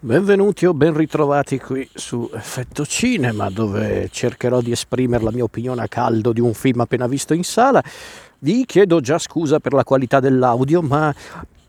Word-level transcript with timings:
Benvenuti 0.00 0.64
o 0.64 0.74
ben 0.74 0.94
ritrovati 0.96 1.58
qui 1.58 1.88
su 1.92 2.30
Effetto 2.32 2.86
Cinema 2.86 3.50
dove 3.50 4.08
cercherò 4.12 4.60
di 4.60 4.70
esprimere 4.70 5.24
la 5.24 5.32
mia 5.32 5.42
opinione 5.42 5.82
a 5.82 5.88
caldo 5.88 6.32
di 6.32 6.40
un 6.40 6.54
film 6.54 6.78
appena 6.78 7.08
visto 7.08 7.34
in 7.34 7.42
sala. 7.42 7.82
Vi 8.38 8.64
chiedo 8.64 9.00
già 9.00 9.18
scusa 9.18 9.58
per 9.58 9.72
la 9.72 9.82
qualità 9.82 10.20
dell'audio, 10.20 10.82
ma 10.82 11.12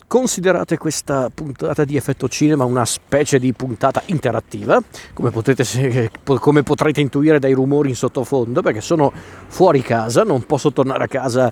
considerate 0.06 0.78
questa 0.78 1.32
puntata 1.34 1.84
di 1.86 1.96
Effetto 1.96 2.30
Cinema 2.30 2.66
una 2.66 2.86
specie 2.86 3.40
di 3.40 3.52
puntata 3.54 4.04
interattiva, 4.06 4.80
come, 5.14 5.32
potete, 5.32 6.12
come 6.24 6.62
potrete 6.62 7.02
intuire 7.02 7.40
dai 7.40 7.54
rumori 7.54 7.90
in 7.90 7.96
sottofondo, 7.96 8.62
perché 8.62 8.82
sono 8.82 9.12
fuori 9.48 9.82
casa, 9.82 10.22
non 10.22 10.46
posso 10.46 10.72
tornare 10.72 11.06
a 11.06 11.08
casa 11.08 11.52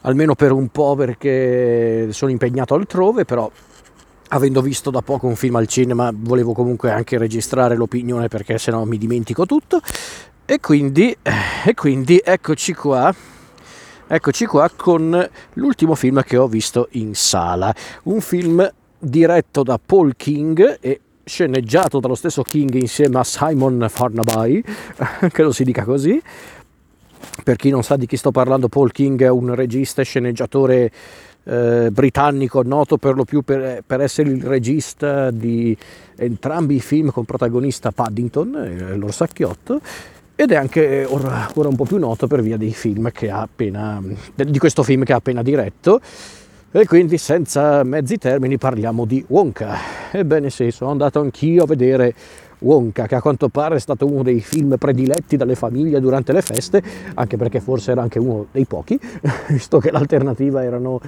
almeno 0.00 0.34
per 0.34 0.52
un 0.52 0.68
po' 0.68 0.94
perché 0.94 2.08
sono 2.10 2.30
impegnato 2.30 2.72
altrove, 2.72 3.26
però 3.26 3.50
avendo 4.32 4.60
visto 4.60 4.90
da 4.90 5.02
poco 5.02 5.26
un 5.26 5.36
film 5.36 5.56
al 5.56 5.66
cinema 5.66 6.12
volevo 6.14 6.52
comunque 6.52 6.90
anche 6.90 7.18
registrare 7.18 7.76
l'opinione 7.76 8.28
perché 8.28 8.58
sennò 8.58 8.84
mi 8.84 8.98
dimentico 8.98 9.46
tutto. 9.46 9.80
E 10.44 10.58
quindi, 10.60 11.16
e 11.64 11.74
quindi 11.74 12.20
eccoci 12.22 12.74
qua 12.74 13.14
eccoci 14.12 14.44
qua 14.46 14.68
con 14.74 15.30
l'ultimo 15.52 15.94
film 15.94 16.22
che 16.24 16.36
ho 16.36 16.48
visto 16.48 16.88
in 16.92 17.14
sala. 17.14 17.72
Un 18.04 18.20
film 18.20 18.68
diretto 18.98 19.62
da 19.62 19.78
Paul 19.84 20.14
King 20.16 20.78
e 20.80 21.00
sceneggiato 21.24 22.00
dallo 22.00 22.16
stesso 22.16 22.42
King 22.42 22.74
insieme 22.74 23.20
a 23.20 23.24
Simon 23.24 23.86
Farnaby 23.88 24.64
credo 25.30 25.52
si 25.52 25.62
dica 25.62 25.84
così. 25.84 26.20
Per 27.44 27.56
chi 27.56 27.70
non 27.70 27.84
sa 27.84 27.96
di 27.96 28.06
chi 28.06 28.16
sto 28.16 28.32
parlando 28.32 28.68
Paul 28.68 28.90
King 28.90 29.22
è 29.22 29.28
un 29.28 29.54
regista 29.54 30.00
e 30.00 30.04
sceneggiatore 30.04 30.90
eh, 31.44 31.88
britannico, 31.90 32.62
noto 32.62 32.96
per 32.96 33.14
lo 33.14 33.24
più 33.24 33.42
per, 33.42 33.82
per, 33.86 34.00
essere 34.00 34.30
il 34.30 34.42
regista 34.42 35.30
di 35.30 35.76
entrambi 36.16 36.76
i 36.76 36.80
film 36.80 37.10
con 37.10 37.24
protagonista 37.24 37.90
Paddington, 37.90 38.54
eh, 38.54 38.96
l'Orsacchiotto, 38.96 39.80
ed 40.34 40.52
è 40.52 40.56
anche 40.56 41.04
ora, 41.04 41.50
ora, 41.54 41.68
un 41.68 41.76
po' 41.76 41.84
più 41.84 41.98
noto 41.98 42.26
per 42.26 42.40
via 42.40 42.56
appena, 42.56 44.02
di 44.34 44.58
questo 44.58 44.82
film 44.82 45.04
che 45.04 45.12
ha 45.12 45.16
appena 45.16 45.42
diretto. 45.42 46.00
E 46.72 46.86
quindi 46.86 47.18
senza 47.18 47.82
mezzi 47.82 48.16
termini 48.16 48.56
parliamo 48.56 49.04
di 49.04 49.24
Wonka. 49.26 49.76
Ebbene 50.12 50.50
sì, 50.50 50.70
sono 50.70 50.92
andato 50.92 51.20
anch'io 51.20 51.64
a 51.64 51.66
vedere 51.66 52.14
Wonka, 52.60 53.06
che 53.06 53.16
a 53.16 53.20
quanto 53.20 53.48
pare 53.48 53.76
è 53.76 53.80
stato 53.80 54.06
uno 54.06 54.22
dei 54.22 54.40
film 54.40 54.76
prediletti 54.78 55.36
dalle 55.36 55.56
famiglie 55.56 56.00
durante 56.00 56.32
le 56.32 56.42
feste, 56.42 56.80
anche 57.14 57.36
perché 57.36 57.60
forse 57.60 57.90
era 57.90 58.02
anche 58.02 58.18
uno 58.18 58.46
dei 58.52 58.66
pochi, 58.66 58.98
visto 59.48 59.78
che 59.78 59.90
l'alternativa 59.90 60.62
erano 60.62 61.00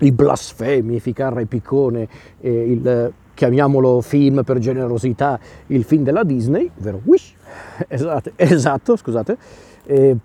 i 0.00 0.12
blasfemi, 0.12 1.00
Ficarra 1.00 1.40
e 1.40 1.46
Piccone, 1.46 2.08
e 2.40 2.50
il, 2.50 3.12
chiamiamolo 3.36 4.00
film 4.00 4.42
per 4.42 4.58
generosità, 4.58 5.38
il 5.68 5.84
film 5.84 6.02
della 6.02 6.24
Disney, 6.24 6.68
vero? 6.76 7.00
Wish! 7.04 7.34
Esatto, 7.88 8.32
esatto 8.36 8.96
scusate. 8.96 9.36
E 9.84 10.16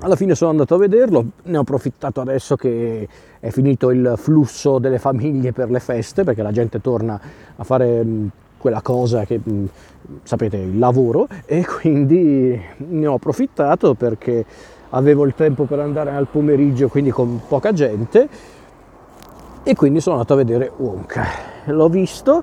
alla 0.00 0.16
fine 0.16 0.34
sono 0.34 0.50
andato 0.50 0.74
a 0.74 0.78
vederlo, 0.78 1.24
ne 1.44 1.58
ho 1.58 1.60
approfittato 1.60 2.20
adesso 2.20 2.56
che 2.56 3.06
è 3.38 3.50
finito 3.50 3.90
il 3.90 4.14
flusso 4.16 4.78
delle 4.78 4.98
famiglie 4.98 5.52
per 5.52 5.70
le 5.70 5.80
feste, 5.80 6.24
perché 6.24 6.42
la 6.42 6.52
gente 6.52 6.80
torna 6.80 7.20
a 7.56 7.64
fare 7.64 8.04
quella 8.56 8.80
cosa 8.80 9.24
che 9.24 9.40
sapete, 10.22 10.56
il 10.56 10.78
lavoro, 10.78 11.28
e 11.44 11.64
quindi 11.64 12.60
ne 12.78 13.06
ho 13.06 13.14
approfittato 13.14 13.94
perché 13.94 14.44
avevo 14.90 15.24
il 15.24 15.34
tempo 15.34 15.64
per 15.64 15.78
andare 15.80 16.10
al 16.10 16.26
pomeriggio, 16.26 16.88
quindi 16.88 17.10
con 17.10 17.40
poca 17.46 17.72
gente 17.72 18.28
e 19.62 19.74
quindi 19.74 20.00
sono 20.00 20.16
andato 20.16 20.34
a 20.34 20.36
vedere 20.36 20.70
Wonka. 20.76 21.24
L'ho 21.66 21.88
visto 21.88 22.42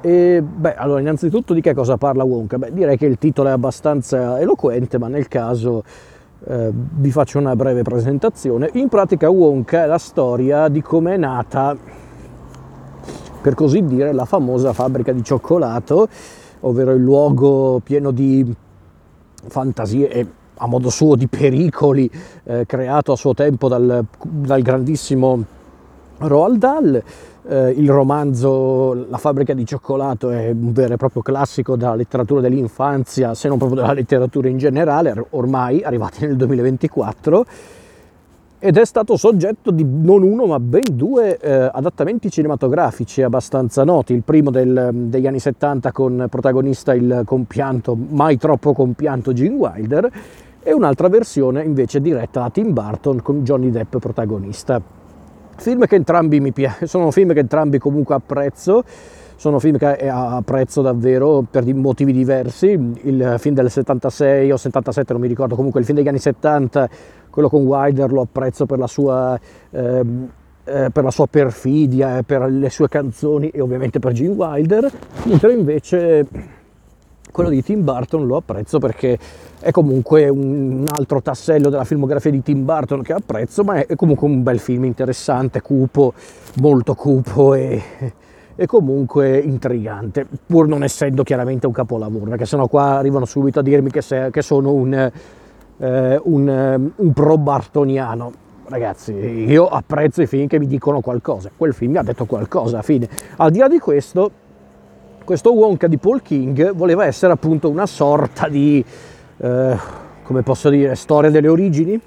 e 0.00 0.42
beh, 0.42 0.76
allora 0.76 1.00
innanzitutto 1.00 1.52
di 1.52 1.60
che 1.60 1.74
cosa 1.74 1.96
parla 1.96 2.24
Wonka? 2.24 2.58
Beh, 2.58 2.72
direi 2.72 2.96
che 2.96 3.06
il 3.06 3.18
titolo 3.18 3.48
è 3.48 3.52
abbastanza 3.52 4.40
eloquente, 4.40 4.98
ma 4.98 5.08
nel 5.08 5.28
caso 5.28 5.84
eh, 6.46 6.70
vi 6.72 7.10
faccio 7.10 7.38
una 7.38 7.54
breve 7.54 7.82
presentazione. 7.82 8.70
In 8.74 8.88
pratica 8.88 9.28
Wonka 9.28 9.82
è 9.82 9.86
la 9.86 9.98
storia 9.98 10.68
di 10.68 10.80
come 10.80 11.14
è 11.14 11.16
nata, 11.18 11.76
per 13.42 13.54
così 13.54 13.84
dire, 13.84 14.12
la 14.12 14.24
famosa 14.24 14.72
fabbrica 14.72 15.12
di 15.12 15.22
cioccolato, 15.22 16.08
ovvero 16.60 16.92
il 16.92 17.02
luogo 17.02 17.80
pieno 17.84 18.10
di 18.10 18.54
fantasie 19.48 20.08
e 20.10 20.26
a 20.62 20.66
modo 20.66 20.90
suo 20.90 21.16
di 21.16 21.26
pericoli 21.26 22.10
eh, 22.44 22.64
creato 22.66 23.12
a 23.12 23.16
suo 23.16 23.34
tempo 23.34 23.68
dal, 23.68 24.04
dal 24.22 24.62
grandissimo 24.62 25.58
Roald 26.22 26.58
Dahl, 26.58 27.02
eh, 27.48 27.70
il 27.70 27.90
romanzo 27.90 29.06
La 29.08 29.16
fabbrica 29.16 29.54
di 29.54 29.64
cioccolato 29.64 30.28
è 30.28 30.50
un 30.50 30.72
vero 30.72 30.94
e 30.94 30.96
proprio 30.96 31.22
classico 31.22 31.76
della 31.76 31.94
letteratura 31.94 32.42
dell'infanzia, 32.42 33.34
se 33.34 33.48
non 33.48 33.56
proprio 33.56 33.80
della 33.80 33.94
letteratura 33.94 34.48
in 34.48 34.58
generale, 34.58 35.14
ormai 35.30 35.82
arrivati 35.82 36.26
nel 36.26 36.36
2024, 36.36 37.46
ed 38.58 38.76
è 38.76 38.84
stato 38.84 39.16
soggetto 39.16 39.70
di 39.70 39.86
non 39.88 40.22
uno 40.22 40.44
ma 40.44 40.60
ben 40.60 40.82
due 40.90 41.38
eh, 41.38 41.70
adattamenti 41.72 42.30
cinematografici 42.30 43.22
abbastanza 43.22 43.84
noti, 43.84 44.12
il 44.12 44.22
primo 44.22 44.50
del, 44.50 44.90
degli 44.92 45.26
anni 45.26 45.38
70 45.38 45.92
con 45.92 46.26
protagonista 46.28 46.92
il 46.92 47.22
compianto, 47.24 47.96
mai 47.96 48.36
troppo 48.36 48.74
compianto 48.74 49.32
Gene 49.32 49.54
Wilder, 49.54 50.10
e 50.62 50.72
un'altra 50.74 51.08
versione 51.08 51.64
invece 51.64 52.02
diretta 52.02 52.40
da 52.40 52.50
Tim 52.50 52.74
Burton 52.74 53.22
con 53.22 53.42
Johnny 53.42 53.70
Depp 53.70 53.96
protagonista. 53.96 54.99
Film 55.60 55.84
che 55.84 55.94
entrambi 55.94 56.40
mi 56.40 56.52
piacciono, 56.52 56.86
sono 56.86 57.10
film 57.10 57.34
che 57.34 57.40
entrambi 57.40 57.76
comunque 57.78 58.14
apprezzo, 58.14 58.82
sono 59.36 59.58
film 59.58 59.76
che 59.76 59.92
eh, 59.92 60.08
apprezzo 60.08 60.80
davvero 60.80 61.44
per 61.48 61.66
motivi 61.74 62.14
diversi. 62.14 62.68
Il 63.02 63.34
film 63.36 63.54
del 63.54 63.70
76 63.70 64.50
o 64.52 64.56
77, 64.56 65.12
non 65.12 65.20
mi 65.20 65.28
ricordo, 65.28 65.56
comunque 65.56 65.80
il 65.80 65.84
film 65.84 65.98
degli 65.98 66.08
anni 66.08 66.18
70, 66.18 66.88
quello 67.28 67.50
con 67.50 67.66
Wilder, 67.66 68.10
lo 68.10 68.22
apprezzo 68.22 68.64
per 68.64 68.78
la 68.78 68.86
sua, 68.86 69.38
ehm, 69.68 70.30
eh, 70.64 70.88
per 70.90 71.04
la 71.04 71.10
sua 71.10 71.26
perfidia, 71.26 72.22
per 72.22 72.50
le 72.50 72.70
sue 72.70 72.88
canzoni 72.88 73.50
e 73.50 73.60
ovviamente 73.60 73.98
per 73.98 74.12
Gene 74.12 74.32
Wilder, 74.32 74.90
mentre 75.24 75.52
invece 75.52 76.26
quello 77.30 77.48
di 77.48 77.62
Tim 77.62 77.82
Burton 77.84 78.26
lo 78.26 78.36
apprezzo 78.36 78.78
perché 78.78 79.18
è 79.60 79.70
comunque 79.70 80.28
un 80.28 80.86
altro 80.88 81.20
tassello 81.20 81.68
della 81.68 81.84
filmografia 81.84 82.30
di 82.30 82.42
Tim 82.42 82.64
Burton 82.64 83.02
che 83.02 83.12
apprezzo, 83.12 83.62
ma 83.62 83.84
è 83.86 83.94
comunque 83.94 84.26
un 84.26 84.42
bel 84.42 84.58
film 84.58 84.84
interessante, 84.84 85.60
cupo, 85.60 86.14
molto 86.60 86.94
cupo 86.94 87.54
e, 87.54 87.82
e 88.54 88.66
comunque 88.66 89.38
intrigante, 89.38 90.26
pur 90.46 90.66
non 90.66 90.82
essendo 90.82 91.22
chiaramente 91.22 91.66
un 91.66 91.72
capolavoro, 91.72 92.30
perché 92.30 92.46
sennò 92.46 92.68
qua 92.68 92.96
arrivano 92.96 93.24
subito 93.24 93.60
a 93.60 93.62
dirmi 93.62 93.90
che, 93.90 94.02
se, 94.02 94.28
che 94.30 94.42
sono 94.42 94.72
un, 94.72 95.10
eh, 95.78 96.20
un, 96.22 96.90
un 96.94 97.12
pro 97.12 97.38
bartoniano. 97.38 98.32
Ragazzi, 98.70 99.12
io 99.12 99.66
apprezzo 99.66 100.22
i 100.22 100.26
film 100.26 100.46
che 100.46 100.58
mi 100.60 100.68
dicono 100.68 101.00
qualcosa, 101.00 101.50
quel 101.56 101.74
film 101.74 101.92
mi 101.92 101.98
ha 101.98 102.02
detto 102.02 102.24
qualcosa, 102.24 102.82
fine. 102.82 103.08
Al 103.36 103.50
di 103.50 103.58
là 103.58 103.66
di 103.66 103.78
questo, 103.80 104.30
questo 105.24 105.52
Wonka 105.52 105.86
di 105.86 105.98
Paul 105.98 106.22
King 106.22 106.72
voleva 106.72 107.06
essere 107.06 107.32
appunto 107.32 107.68
una 107.68 107.86
sorta 107.86 108.48
di 108.48 108.84
eh, 109.38 109.76
come 110.30 110.42
posso 110.42 110.68
dire, 110.68 110.94
storia 110.94 111.28
delle 111.28 111.48
origini, 111.48 112.00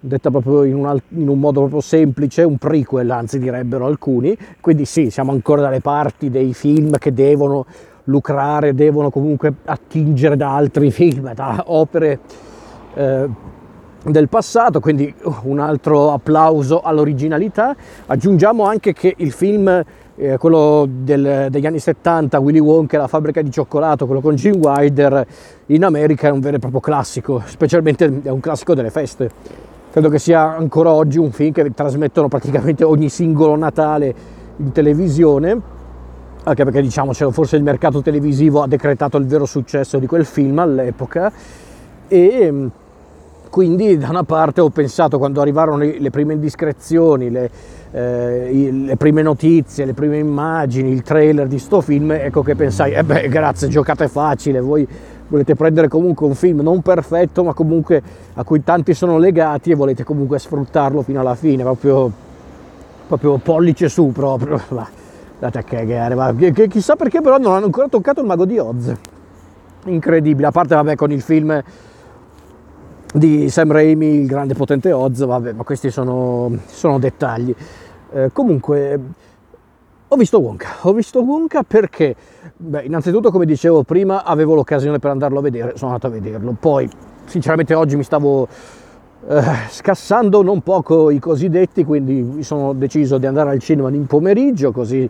detta 0.00 0.30
proprio 0.30 0.64
in 0.64 0.74
un, 0.74 0.98
in 1.16 1.28
un, 1.28 1.38
modo 1.38 1.60
proprio 1.60 1.80
semplice, 1.80 2.42
un 2.42 2.58
prequel 2.58 3.08
anzi 3.10 3.38
direbbero 3.38 3.86
alcuni, 3.86 4.36
quindi 4.60 4.84
sì, 4.84 5.08
siamo 5.08 5.32
ancora 5.32 5.62
dalle 5.62 5.80
parti 5.80 6.28
dei 6.28 6.52
film 6.52 6.98
che 6.98 7.14
devono 7.14 7.64
lucrare, 8.04 8.74
devono 8.74 9.08
comunque 9.08 9.54
attingere 9.64 10.36
da 10.36 10.54
altri 10.54 10.90
film, 10.90 11.32
da 11.32 11.64
opere 11.68 12.20
eh, 12.92 13.28
del 14.04 14.28
passato, 14.28 14.80
quindi 14.80 15.14
un 15.44 15.58
altro 15.58 16.12
applauso 16.12 16.82
all'originalità. 16.82 17.74
Aggiungiamo 18.06 18.64
anche 18.64 18.92
che 18.92 19.14
il 19.16 19.32
film 19.32 19.82
eh, 20.18 20.36
quello 20.36 20.86
del, 20.90 21.46
degli 21.48 21.64
anni 21.64 21.78
70, 21.78 22.40
Willy 22.40 22.58
Wonka 22.58 22.98
la 22.98 23.06
fabbrica 23.06 23.40
di 23.40 23.50
cioccolato, 23.50 24.04
quello 24.06 24.20
con 24.20 24.34
Gene 24.34 24.56
Wilder, 24.56 25.26
in 25.66 25.84
America 25.84 26.26
è 26.28 26.30
un 26.30 26.40
vero 26.40 26.56
e 26.56 26.58
proprio 26.58 26.80
classico, 26.80 27.40
specialmente 27.46 28.20
è 28.24 28.28
un 28.28 28.40
classico 28.40 28.74
delle 28.74 28.90
feste. 28.90 29.30
Credo 29.90 30.08
che 30.08 30.18
sia 30.18 30.56
ancora 30.56 30.92
oggi 30.92 31.18
un 31.18 31.30
film 31.30 31.52
che 31.52 31.72
trasmettono 31.72 32.28
praticamente 32.28 32.84
ogni 32.84 33.08
singolo 33.08 33.56
Natale 33.56 34.14
in 34.56 34.72
televisione, 34.72 35.60
anche 36.42 36.64
perché 36.64 36.82
diciamo 36.82 37.12
forse 37.12 37.56
il 37.56 37.62
mercato 37.62 38.02
televisivo 38.02 38.62
ha 38.62 38.66
decretato 38.66 39.18
il 39.18 39.26
vero 39.26 39.46
successo 39.46 39.98
di 39.98 40.06
quel 40.06 40.24
film 40.24 40.58
all'epoca 40.58 41.30
e 42.08 42.70
quindi 43.48 43.96
da 43.96 44.08
una 44.10 44.24
parte 44.24 44.60
ho 44.60 44.70
pensato 44.70 45.18
quando 45.18 45.40
arrivarono 45.40 45.78
le 45.78 46.10
prime 46.10 46.34
indiscrezioni, 46.34 47.30
le, 47.30 47.50
eh, 47.90 48.70
le 48.72 48.96
prime 48.96 49.22
notizie, 49.22 49.84
le 49.84 49.94
prime 49.94 50.18
immagini, 50.18 50.90
il 50.90 51.02
trailer 51.02 51.46
di 51.46 51.58
sto 51.58 51.80
film, 51.80 52.12
ecco 52.12 52.42
che 52.42 52.54
pensai, 52.54 52.92
eh 52.92 53.04
beh 53.04 53.28
grazie, 53.28 53.68
giocate 53.68 54.08
facile, 54.08 54.60
voi 54.60 54.86
volete 55.28 55.54
prendere 55.54 55.88
comunque 55.88 56.26
un 56.26 56.34
film 56.34 56.60
non 56.60 56.80
perfetto 56.80 57.44
ma 57.44 57.52
comunque 57.52 58.02
a 58.34 58.44
cui 58.44 58.64
tanti 58.64 58.94
sono 58.94 59.18
legati 59.18 59.70
e 59.70 59.74
volete 59.74 60.02
comunque 60.02 60.38
sfruttarlo 60.38 61.02
fino 61.02 61.20
alla 61.20 61.34
fine, 61.34 61.62
proprio, 61.62 62.10
proprio 63.06 63.38
pollice 63.38 63.88
su 63.88 64.10
proprio. 64.12 64.60
Date 65.38 65.58
a 65.58 65.62
cagare, 65.62 66.16
ma 66.16 66.34
chissà 66.68 66.96
perché 66.96 67.20
però 67.20 67.38
non 67.38 67.54
hanno 67.54 67.66
ancora 67.66 67.86
toccato 67.86 68.20
il 68.20 68.26
mago 68.26 68.44
di 68.44 68.58
Oz. 68.58 68.92
Incredibile, 69.84 70.48
a 70.48 70.50
parte 70.50 70.74
vabbè 70.74 70.96
con 70.96 71.12
il 71.12 71.22
film 71.22 71.62
di 73.12 73.48
Sam 73.48 73.72
Raimi, 73.72 74.20
il 74.20 74.26
grande 74.26 74.54
potente 74.54 74.92
Oz, 74.92 75.24
vabbè, 75.24 75.52
ma 75.52 75.62
questi 75.62 75.90
sono, 75.90 76.52
sono 76.66 76.98
dettagli. 76.98 77.54
Eh, 78.12 78.30
comunque, 78.32 79.00
ho 80.08 80.16
visto 80.16 80.40
Wonka, 80.40 80.68
ho 80.82 80.92
visto 80.92 81.20
Wonka 81.20 81.62
perché, 81.62 82.14
beh, 82.56 82.82
innanzitutto 82.82 83.30
come 83.30 83.44
dicevo 83.44 83.82
prima, 83.82 84.24
avevo 84.24 84.54
l'occasione 84.54 84.98
per 84.98 85.10
andarlo 85.10 85.38
a 85.38 85.42
vedere, 85.42 85.72
sono 85.76 85.92
andato 85.92 86.06
a 86.06 86.10
vederlo, 86.10 86.56
poi 86.58 86.88
sinceramente 87.24 87.74
oggi 87.74 87.96
mi 87.96 88.02
stavo 88.02 88.48
eh, 89.28 89.42
scassando 89.68 90.42
non 90.42 90.62
poco 90.62 91.10
i 91.10 91.18
cosiddetti, 91.18 91.84
quindi 91.84 92.22
mi 92.22 92.42
sono 92.42 92.72
deciso 92.72 93.18
di 93.18 93.26
andare 93.26 93.50
al 93.50 93.58
cinema 93.58 93.90
in 93.90 94.06
pomeriggio, 94.06 94.72
così 94.72 95.08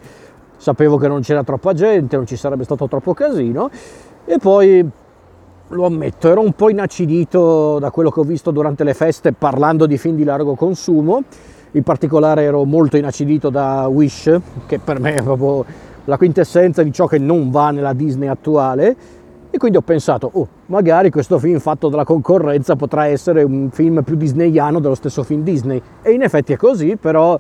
sapevo 0.57 0.97
che 0.97 1.07
non 1.07 1.21
c'era 1.21 1.45
troppa 1.45 1.73
gente, 1.75 2.17
non 2.17 2.27
ci 2.27 2.35
sarebbe 2.35 2.65
stato 2.65 2.89
troppo 2.89 3.15
casino, 3.15 3.71
e 4.25 4.39
poi 4.39 4.85
lo 5.69 5.85
ammetto, 5.85 6.29
ero 6.29 6.41
un 6.41 6.53
po' 6.53 6.71
inacidito 6.71 7.79
da 7.79 7.91
quello 7.91 8.11
che 8.11 8.21
ho 8.21 8.25
visto 8.25 8.51
durante 8.51 8.85
le 8.85 8.95
feste 8.95 9.33
parlando 9.33 9.87
di 9.87 9.99
film 9.99 10.17
di 10.17 10.25
largo 10.25 10.55
consumo, 10.55 11.23
in 11.73 11.83
particolare 11.83 12.43
ero 12.43 12.65
molto 12.65 12.97
inacidito 12.97 13.51
da 13.51 13.87
Wish, 13.89 14.39
che 14.67 14.79
per 14.79 15.01
me 15.01 15.15
è 15.15 15.23
proprio 15.23 15.65
la 16.05 16.17
quintessenza 16.17 16.83
di 16.83 16.93
ciò 16.93 17.07
che 17.07 17.19
non 17.19 17.51
va 17.51 17.71
nella 17.71 17.93
Disney 17.93 18.29
attuale, 18.29 18.97
e 19.51 19.57
quindi 19.59 19.79
ho 19.79 19.83
pensato, 19.83 20.31
oh, 20.33 20.49
magari 20.67 21.11
questo 21.11 21.39
film 21.39 21.59
fatto 21.59 21.89
dalla 21.89 22.05
concorrenza 22.05 22.77
potrà 22.77 23.07
essere 23.07 23.43
un 23.43 23.71
film 23.71 24.03
più 24.03 24.15
disneyano 24.15 24.79
dello 24.79 24.95
stesso 24.95 25.23
film 25.23 25.43
Disney. 25.43 25.81
E 26.03 26.11
in 26.11 26.23
effetti 26.23 26.53
è 26.53 26.57
così, 26.57 26.97
però 26.97 27.39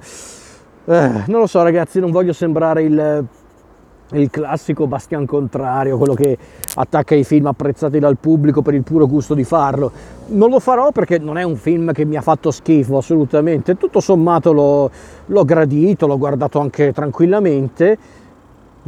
eh, 0.86 1.10
non 1.26 1.40
lo 1.40 1.46
so 1.46 1.62
ragazzi, 1.62 2.00
non 2.00 2.10
voglio 2.10 2.32
sembrare 2.32 2.82
il, 2.82 3.26
il 4.12 4.30
classico 4.30 4.86
bastian 4.86 5.26
contrario, 5.26 5.98
quello 5.98 6.14
che 6.14 6.36
attacca 6.74 7.14
i 7.14 7.24
film 7.24 7.46
apprezzati 7.46 7.98
dal 7.98 8.16
pubblico 8.16 8.62
per 8.62 8.74
il 8.74 8.82
puro 8.82 9.06
gusto 9.06 9.34
di 9.34 9.44
farlo. 9.44 9.90
Non 10.28 10.50
lo 10.50 10.60
farò 10.60 10.90
perché 10.92 11.18
non 11.18 11.38
è 11.38 11.42
un 11.42 11.56
film 11.56 11.92
che 11.92 12.04
mi 12.04 12.16
ha 12.16 12.22
fatto 12.22 12.50
schifo 12.50 12.98
assolutamente, 12.98 13.76
tutto 13.76 14.00
sommato 14.00 14.52
l'ho, 14.52 14.90
l'ho 15.26 15.44
gradito, 15.44 16.06
l'ho 16.06 16.18
guardato 16.18 16.58
anche 16.58 16.92
tranquillamente 16.92 17.98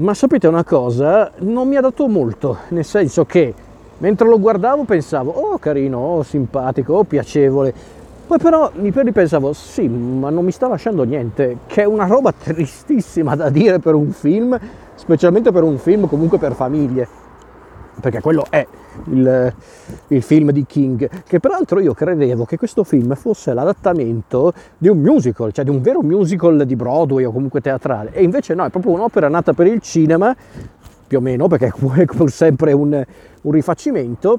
ma 0.00 0.14
sapete 0.14 0.46
una 0.46 0.64
cosa? 0.64 1.30
Non 1.40 1.68
mi 1.68 1.76
ha 1.76 1.82
dato 1.82 2.08
molto, 2.08 2.56
nel 2.68 2.86
senso 2.86 3.26
che 3.26 3.52
mentre 3.98 4.26
lo 4.26 4.40
guardavo 4.40 4.84
pensavo, 4.84 5.30
oh 5.30 5.58
carino, 5.58 5.98
oh 5.98 6.22
simpatico, 6.22 6.94
oh 6.94 7.04
piacevole. 7.04 7.74
Poi 8.26 8.38
però 8.38 8.70
mi 8.76 8.90
ripensavo, 8.94 9.52
sì, 9.52 9.88
ma 9.88 10.30
non 10.30 10.44
mi 10.44 10.52
sta 10.52 10.68
lasciando 10.68 11.02
niente, 11.02 11.58
che 11.66 11.82
è 11.82 11.84
una 11.84 12.06
roba 12.06 12.32
tristissima 12.32 13.36
da 13.36 13.50
dire 13.50 13.78
per 13.78 13.94
un 13.94 14.10
film, 14.12 14.58
specialmente 15.00 15.50
per 15.50 15.62
un 15.62 15.78
film 15.78 16.06
comunque 16.06 16.38
per 16.38 16.52
famiglie 16.52 17.08
perché 18.00 18.20
quello 18.20 18.46
è 18.48 18.66
il, 19.06 19.54
il, 20.08 20.22
film 20.22 20.50
di 20.50 20.64
King, 20.64 21.22
che 21.24 21.38
peraltro 21.38 21.80
io 21.80 21.92
credevo 21.92 22.44
che 22.44 22.56
questo 22.56 22.82
film 22.82 23.14
fosse 23.14 23.52
l'adattamento 23.52 24.52
di 24.78 24.88
un 24.88 24.98
musical, 24.98 25.52
cioè 25.52 25.64
di 25.64 25.70
un 25.70 25.82
vero 25.82 26.00
musical 26.00 26.64
di 26.64 26.76
Broadway 26.76 27.24
o 27.24 27.32
comunque 27.32 27.60
teatrale, 27.60 28.12
e 28.12 28.22
invece 28.22 28.54
no, 28.54 28.64
è 28.64 28.70
proprio 28.70 28.92
un'opera 28.92 29.28
nata 29.28 29.52
per 29.52 29.66
il 29.66 29.80
cinema, 29.80 30.34
più 31.06 31.18
o 31.18 31.20
meno, 31.20 31.46
perché 31.46 31.66
è 31.96 32.04
pur 32.06 32.30
sempre 32.30 32.72
un, 32.72 33.04
un 33.42 33.52
rifacimento, 33.52 34.38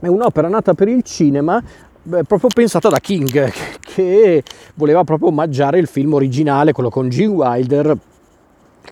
è 0.00 0.08
un'opera 0.08 0.48
nata 0.48 0.74
per 0.74 0.88
il 0.88 1.02
cinema 1.02 1.62
beh, 2.02 2.24
proprio 2.24 2.48
pensata 2.52 2.88
da 2.88 2.98
King, 2.98 3.50
che 3.80 4.42
voleva 4.74 5.04
proprio 5.04 5.28
omaggiare 5.28 5.78
il 5.78 5.86
film 5.86 6.14
originale, 6.14 6.72
quello 6.72 6.90
con 6.90 7.08
Gene 7.08 7.32
Wilder, 7.32 7.96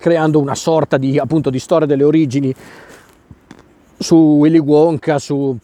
creando 0.00 0.40
una 0.40 0.54
sorta 0.54 0.96
di, 0.96 1.18
appunto, 1.18 1.50
di 1.50 1.58
storia 1.58 1.86
delle 1.86 2.04
origini 2.04 2.52
su 3.98 4.16
Willy 4.16 4.58
Wonka, 4.58 5.18
su 5.18 5.54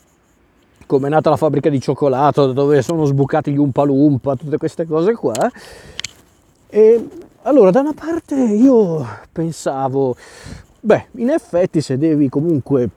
come 0.86 1.06
è 1.06 1.10
nata 1.10 1.30
la 1.30 1.36
fabbrica 1.36 1.70
di 1.70 1.80
cioccolato, 1.80 2.52
dove 2.52 2.82
sono 2.82 3.06
sbucati 3.06 3.50
gli 3.50 3.56
Umpa 3.56 3.82
Lumpa, 3.82 4.36
tutte 4.36 4.58
queste 4.58 4.86
cose 4.86 5.14
qua. 5.14 5.50
E 6.68 7.08
allora, 7.42 7.70
da 7.70 7.80
una 7.80 7.94
parte 7.94 8.34
io 8.34 9.04
pensavo, 9.32 10.14
beh, 10.80 11.06
in 11.12 11.30
effetti 11.30 11.80
se 11.80 11.96
devi 11.96 12.28
comunque 12.28 12.88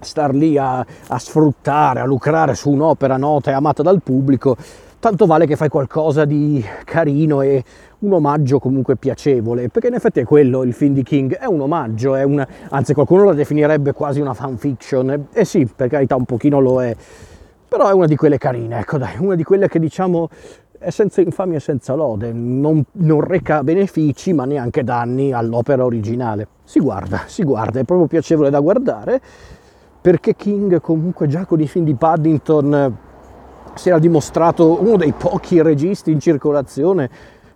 star 0.00 0.34
lì 0.34 0.58
a, 0.58 0.78
a 0.80 1.18
sfruttare, 1.18 2.00
a 2.00 2.04
lucrare 2.04 2.56
su 2.56 2.70
un'opera 2.70 3.16
nota 3.16 3.52
e 3.52 3.54
amata 3.54 3.82
dal 3.82 4.02
pubblico, 4.02 4.56
tanto 5.00 5.26
vale 5.26 5.46
che 5.46 5.56
fai 5.56 5.68
qualcosa 5.68 6.24
di 6.24 6.64
carino 6.84 7.40
e 7.40 7.62
un 8.00 8.12
omaggio 8.12 8.58
comunque 8.58 8.96
piacevole, 8.96 9.68
perché 9.68 9.88
in 9.88 9.94
effetti 9.94 10.20
è 10.20 10.24
quello 10.24 10.62
il 10.62 10.72
film 10.72 10.94
di 10.94 11.02
King, 11.02 11.36
è 11.36 11.46
un 11.46 11.60
omaggio, 11.60 12.14
è 12.14 12.22
una, 12.22 12.46
anzi 12.70 12.94
qualcuno 12.94 13.24
la 13.24 13.34
definirebbe 13.34 13.92
quasi 13.92 14.20
una 14.20 14.34
fanfiction, 14.34 15.10
e 15.10 15.20
eh 15.32 15.44
sì, 15.44 15.66
per 15.66 15.88
carità 15.88 16.16
un 16.16 16.24
pochino 16.24 16.60
lo 16.60 16.82
è, 16.82 16.94
però 17.68 17.88
è 17.88 17.92
una 17.92 18.06
di 18.06 18.16
quelle 18.16 18.38
carine, 18.38 18.80
ecco 18.80 18.98
dai, 18.98 19.16
una 19.18 19.34
di 19.34 19.44
quelle 19.44 19.68
che 19.68 19.78
diciamo 19.78 20.28
è 20.78 20.90
senza 20.90 21.20
infamia 21.20 21.56
e 21.56 21.60
senza 21.60 21.94
lode, 21.94 22.32
non, 22.32 22.84
non 22.92 23.20
reca 23.20 23.64
benefici 23.64 24.32
ma 24.32 24.44
neanche 24.44 24.84
danni 24.84 25.32
all'opera 25.32 25.84
originale. 25.84 26.46
Si 26.62 26.78
guarda, 26.78 27.22
si 27.26 27.42
guarda, 27.42 27.80
è 27.80 27.84
proprio 27.84 28.06
piacevole 28.06 28.48
da 28.48 28.60
guardare, 28.60 29.20
perché 30.00 30.36
King 30.36 30.80
comunque 30.80 31.26
già 31.26 31.46
con 31.46 31.60
i 31.60 31.66
film 31.66 31.84
di 31.84 31.94
Paddington 31.94 32.96
si 33.78 33.88
era 33.88 33.98
dimostrato 34.00 34.82
uno 34.82 34.96
dei 34.96 35.12
pochi 35.12 35.62
registi 35.62 36.10
in 36.10 36.18
circolazione 36.18 37.08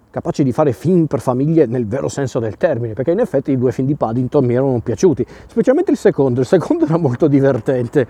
capaci 0.09 0.45
di 0.45 0.53
fare 0.53 0.73
film 0.73 1.07
per 1.07 1.21
famiglie 1.21 1.67
nel 1.67 1.87
vero 1.87 2.09
senso 2.09 2.39
del 2.39 2.57
termine, 2.57 2.93
perché 2.93 3.11
in 3.11 3.19
effetti 3.19 3.51
i 3.51 3.59
due 3.59 3.73
film 3.73 3.87
di 3.89 3.95
Paddington 3.95 4.45
mi 4.45 4.55
erano 4.55 4.79
piaciuti, 4.81 5.27
specialmente 5.47 5.91
il 5.91 5.97
secondo, 5.97 6.41
il 6.41 6.47
secondo 6.47 6.85
era 6.85 6.99
molto 6.99 7.27
divertente, 7.27 8.07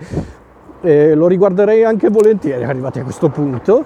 e 0.81 1.15
lo 1.15 1.27
riguarderei 1.27 1.85
anche 1.85 2.09
volentieri 2.09 2.65
arrivati 2.65 2.99
a 2.99 3.03
questo 3.03 3.29
punto, 3.29 3.85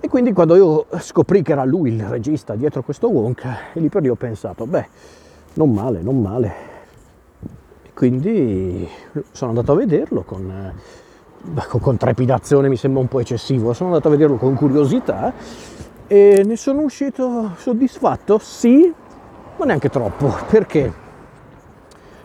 e 0.00 0.08
quindi 0.08 0.32
quando 0.32 0.56
io 0.56 0.86
scoprì 0.98 1.42
che 1.42 1.52
era 1.52 1.64
lui 1.64 1.92
il 1.92 2.02
regista 2.02 2.54
dietro 2.54 2.82
questo 2.82 3.08
Wonka, 3.08 3.72
e 3.74 3.80
lì 3.80 3.90
per 3.90 4.02
lì 4.02 4.08
ho 4.08 4.16
pensato, 4.16 4.66
beh, 4.66 4.86
non 5.54 5.70
male, 5.70 6.00
non 6.00 6.20
male. 6.20 6.54
E 7.82 7.90
quindi 7.92 8.88
sono 9.32 9.50
andato 9.50 9.72
a 9.72 9.76
vederlo 9.76 10.22
con, 10.22 10.72
con 11.80 11.96
trepidazione, 11.96 12.68
mi 12.68 12.76
sembra 12.76 13.00
un 13.00 13.08
po' 13.08 13.20
eccessivo, 13.20 13.72
sono 13.72 13.90
andato 13.90 14.08
a 14.08 14.10
vederlo 14.10 14.36
con 14.36 14.54
curiosità 14.54 15.32
e 16.06 16.42
ne 16.44 16.56
sono 16.56 16.80
uscito 16.80 17.52
soddisfatto? 17.56 18.38
Sì, 18.38 18.92
ma 19.56 19.64
neanche 19.64 19.88
troppo. 19.88 20.34
Perché? 20.48 20.92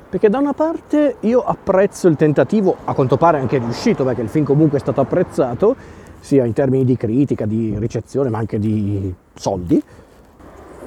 Perché 0.09 0.29
da 0.29 0.39
una 0.39 0.53
parte 0.53 1.17
io 1.19 1.43
apprezzo 1.43 2.07
il 2.07 2.15
tentativo, 2.15 2.75
a 2.85 2.93
quanto 2.93 3.17
pare 3.17 3.39
anche 3.39 3.59
riuscito, 3.59 4.03
perché 4.03 4.21
il 4.21 4.29
film 4.29 4.45
comunque 4.45 4.77
è 4.77 4.81
stato 4.81 5.01
apprezzato, 5.01 5.75
sia 6.19 6.45
in 6.45 6.53
termini 6.53 6.83
di 6.83 6.97
critica, 6.97 7.45
di 7.45 7.75
ricezione, 7.77 8.29
ma 8.29 8.39
anche 8.39 8.57
di 8.57 9.13
soldi, 9.35 9.81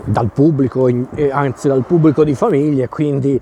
dal 0.05 0.31
pubblico, 0.33 0.89
anzi 1.31 1.69
dal 1.69 1.85
pubblico 1.85 2.25
di 2.25 2.35
famiglie, 2.35 2.89
quindi 2.89 3.41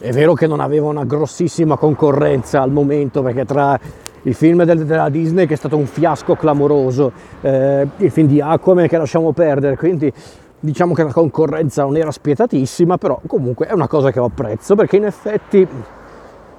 è 0.00 0.10
vero 0.12 0.34
che 0.34 0.46
non 0.46 0.60
aveva 0.60 0.88
una 0.88 1.04
grossissima 1.04 1.76
concorrenza 1.76 2.60
al 2.62 2.72
momento, 2.72 3.22
perché 3.22 3.44
tra 3.44 3.78
il 4.22 4.34
film 4.34 4.64
della 4.64 5.08
Disney 5.08 5.46
che 5.46 5.54
è 5.54 5.56
stato 5.56 5.76
un 5.76 5.86
fiasco 5.86 6.34
clamoroso, 6.34 7.12
eh, 7.40 7.86
il 7.96 8.10
film 8.10 8.26
di 8.26 8.40
Aquaman 8.40 8.86
che 8.86 8.98
lasciamo 8.98 9.32
perdere, 9.32 9.76
quindi 9.76 10.12
diciamo 10.58 10.92
che 10.92 11.02
la 11.02 11.12
concorrenza 11.12 11.82
non 11.82 11.96
era 11.96 12.10
spietatissima, 12.10 12.98
però 12.98 13.20
comunque 13.26 13.66
è 13.66 13.72
una 13.72 13.88
cosa 13.88 14.10
che 14.10 14.18
apprezzo 14.18 14.74
perché 14.74 14.96
in 14.96 15.06
effetti 15.06 15.66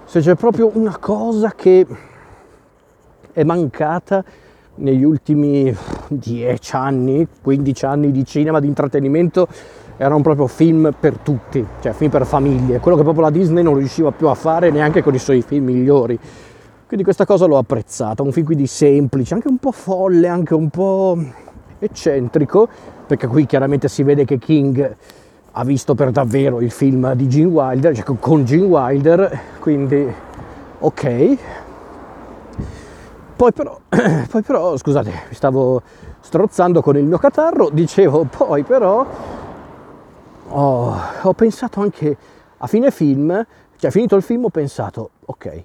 se 0.05 0.19
c'è 0.19 0.35
proprio 0.35 0.71
una 0.73 0.97
cosa 0.97 1.53
che 1.55 1.85
è 3.31 3.43
mancata 3.43 4.23
negli 4.75 5.03
ultimi 5.03 5.75
10 6.07 6.75
anni, 6.75 7.27
15 7.41 7.85
anni 7.85 8.11
di 8.11 8.25
cinema, 8.25 8.59
di 8.59 8.67
intrattenimento, 8.67 9.47
erano 9.97 10.21
proprio 10.21 10.47
film 10.47 10.93
per 10.99 11.17
tutti, 11.17 11.65
cioè 11.79 11.91
film 11.91 12.09
per 12.09 12.25
famiglie, 12.25 12.79
quello 12.79 12.97
che 12.97 13.03
proprio 13.03 13.23
la 13.23 13.29
Disney 13.29 13.63
non 13.63 13.75
riusciva 13.75 14.11
più 14.11 14.27
a 14.27 14.33
fare 14.33 14.71
neanche 14.71 15.03
con 15.03 15.13
i 15.13 15.19
suoi 15.19 15.41
film 15.43 15.65
migliori. 15.65 16.19
Quindi 16.91 17.07
questa 17.07 17.25
cosa 17.25 17.45
l'ho 17.45 17.57
apprezzata, 17.57 18.21
un 18.21 18.33
film 18.33 18.48
quindi 18.48 18.67
semplice, 18.67 19.33
anche 19.33 19.48
un 19.48 19.60
po' 19.60 19.71
folle, 19.71 20.27
anche 20.27 20.53
un 20.53 20.69
po' 20.69 21.17
eccentrico, 21.79 22.67
perché 23.07 23.27
qui 23.27 23.45
chiaramente 23.45 23.88
si 23.88 24.03
vede 24.03 24.25
che 24.25 24.38
King 24.38 24.95
ha 25.53 25.63
visto 25.63 25.95
per 25.95 26.12
davvero 26.12 26.60
il 26.60 26.69
film 26.69 27.13
di 27.13 27.29
Gene 27.29 27.45
Wilder, 27.45 27.95
cioè 27.95 28.17
con 28.19 28.43
Gene 28.43 28.65
Wilder, 28.65 29.39
quindi 29.62 30.05
ok. 30.79 31.38
Poi 33.38 33.53
però, 33.53 33.79
poi 34.29 34.41
però, 34.41 34.75
scusate, 34.75 35.10
mi 35.29 35.33
stavo 35.36 35.81
strozzando 36.19 36.81
con 36.81 36.98
il 36.98 37.05
mio 37.05 37.19
catarro, 37.19 37.69
dicevo 37.69 38.25
poi 38.25 38.63
però 38.63 39.07
oh, 40.50 40.98
ho 41.21 41.33
pensato 41.36 41.79
anche 41.79 42.17
a 42.57 42.67
fine 42.67 42.91
film, 42.91 43.45
cioè 43.77 43.91
finito 43.91 44.17
il 44.17 44.24
film 44.24 44.43
ho 44.43 44.50
pensato, 44.50 45.12
ok, 45.24 45.63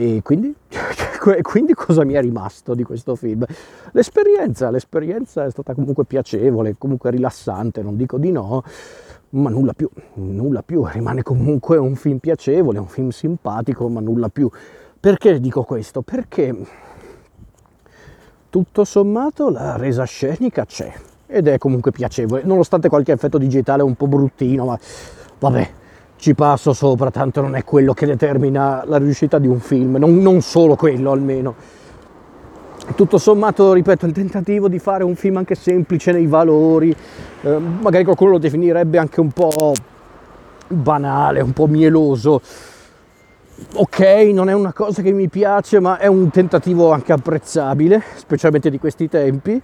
e 0.00 0.20
quindi? 0.22 0.54
quindi 1.42 1.74
cosa 1.74 2.04
mi 2.04 2.12
è 2.12 2.20
rimasto 2.20 2.74
di 2.74 2.84
questo 2.84 3.16
film? 3.16 3.44
L'esperienza, 3.90 4.70
l'esperienza 4.70 5.44
è 5.44 5.50
stata 5.50 5.74
comunque 5.74 6.04
piacevole, 6.04 6.76
comunque 6.78 7.10
rilassante, 7.10 7.82
non 7.82 7.96
dico 7.96 8.16
di 8.16 8.30
no, 8.30 8.62
ma 9.30 9.50
nulla 9.50 9.72
più, 9.72 9.90
nulla 10.14 10.62
più, 10.62 10.86
rimane 10.86 11.24
comunque 11.24 11.78
un 11.78 11.96
film 11.96 12.18
piacevole, 12.18 12.78
un 12.78 12.86
film 12.86 13.08
simpatico, 13.08 13.88
ma 13.88 13.98
nulla 13.98 14.28
più. 14.28 14.48
Perché 15.00 15.40
dico 15.40 15.64
questo? 15.64 16.02
Perché 16.02 16.54
tutto 18.50 18.84
sommato 18.84 19.50
la 19.50 19.76
resa 19.76 20.04
scenica 20.04 20.64
c'è 20.64 20.92
ed 21.26 21.48
è 21.48 21.58
comunque 21.58 21.90
piacevole, 21.90 22.44
nonostante 22.44 22.88
qualche 22.88 23.10
effetto 23.10 23.36
digitale 23.36 23.82
un 23.82 23.96
po' 23.96 24.06
bruttino, 24.06 24.66
ma 24.66 24.78
vabbè, 25.40 25.70
ci 26.18 26.34
passo 26.34 26.72
sopra, 26.72 27.10
tanto 27.10 27.40
non 27.40 27.54
è 27.54 27.64
quello 27.64 27.94
che 27.94 28.04
determina 28.04 28.82
la 28.86 28.98
riuscita 28.98 29.38
di 29.38 29.46
un 29.46 29.60
film, 29.60 29.96
non, 29.96 30.18
non 30.18 30.40
solo 30.40 30.74
quello 30.74 31.12
almeno. 31.12 31.54
Tutto 32.94 33.18
sommato, 33.18 33.72
ripeto, 33.72 34.06
il 34.06 34.12
tentativo 34.12 34.68
di 34.68 34.78
fare 34.78 35.04
un 35.04 35.14
film 35.14 35.36
anche 35.36 35.54
semplice 35.54 36.10
nei 36.10 36.26
valori, 36.26 36.94
eh, 37.42 37.58
magari 37.58 38.02
qualcuno 38.04 38.32
lo 38.32 38.38
definirebbe 38.38 38.98
anche 38.98 39.20
un 39.20 39.30
po' 39.30 39.72
banale, 40.66 41.40
un 41.40 41.52
po' 41.52 41.66
mieloso. 41.66 42.40
Ok, 43.74 44.00
non 44.32 44.48
è 44.48 44.54
una 44.54 44.72
cosa 44.72 45.02
che 45.02 45.12
mi 45.12 45.28
piace, 45.28 45.80
ma 45.80 45.98
è 45.98 46.06
un 46.06 46.30
tentativo 46.30 46.90
anche 46.90 47.12
apprezzabile, 47.12 48.02
specialmente 48.16 48.70
di 48.70 48.78
questi 48.78 49.08
tempi 49.08 49.62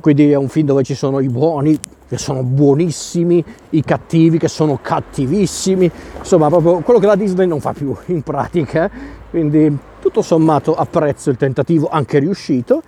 quindi 0.00 0.30
è 0.30 0.36
un 0.36 0.48
film 0.48 0.66
dove 0.66 0.82
ci 0.82 0.94
sono 0.94 1.20
i 1.20 1.28
buoni 1.28 1.78
che 2.08 2.18
sono 2.18 2.42
buonissimi, 2.42 3.42
i 3.70 3.82
cattivi 3.82 4.36
che 4.36 4.48
sono 4.48 4.78
cattivissimi, 4.82 5.90
insomma 6.18 6.48
proprio 6.48 6.80
quello 6.80 7.00
che 7.00 7.06
la 7.06 7.16
Disney 7.16 7.46
non 7.46 7.60
fa 7.60 7.72
più 7.72 7.96
in 8.06 8.20
pratica, 8.20 8.90
quindi 9.30 9.78
tutto 9.98 10.20
sommato 10.20 10.74
apprezzo 10.74 11.30
il 11.30 11.38
tentativo 11.38 11.88
anche 11.88 12.18
riuscito, 12.18 12.82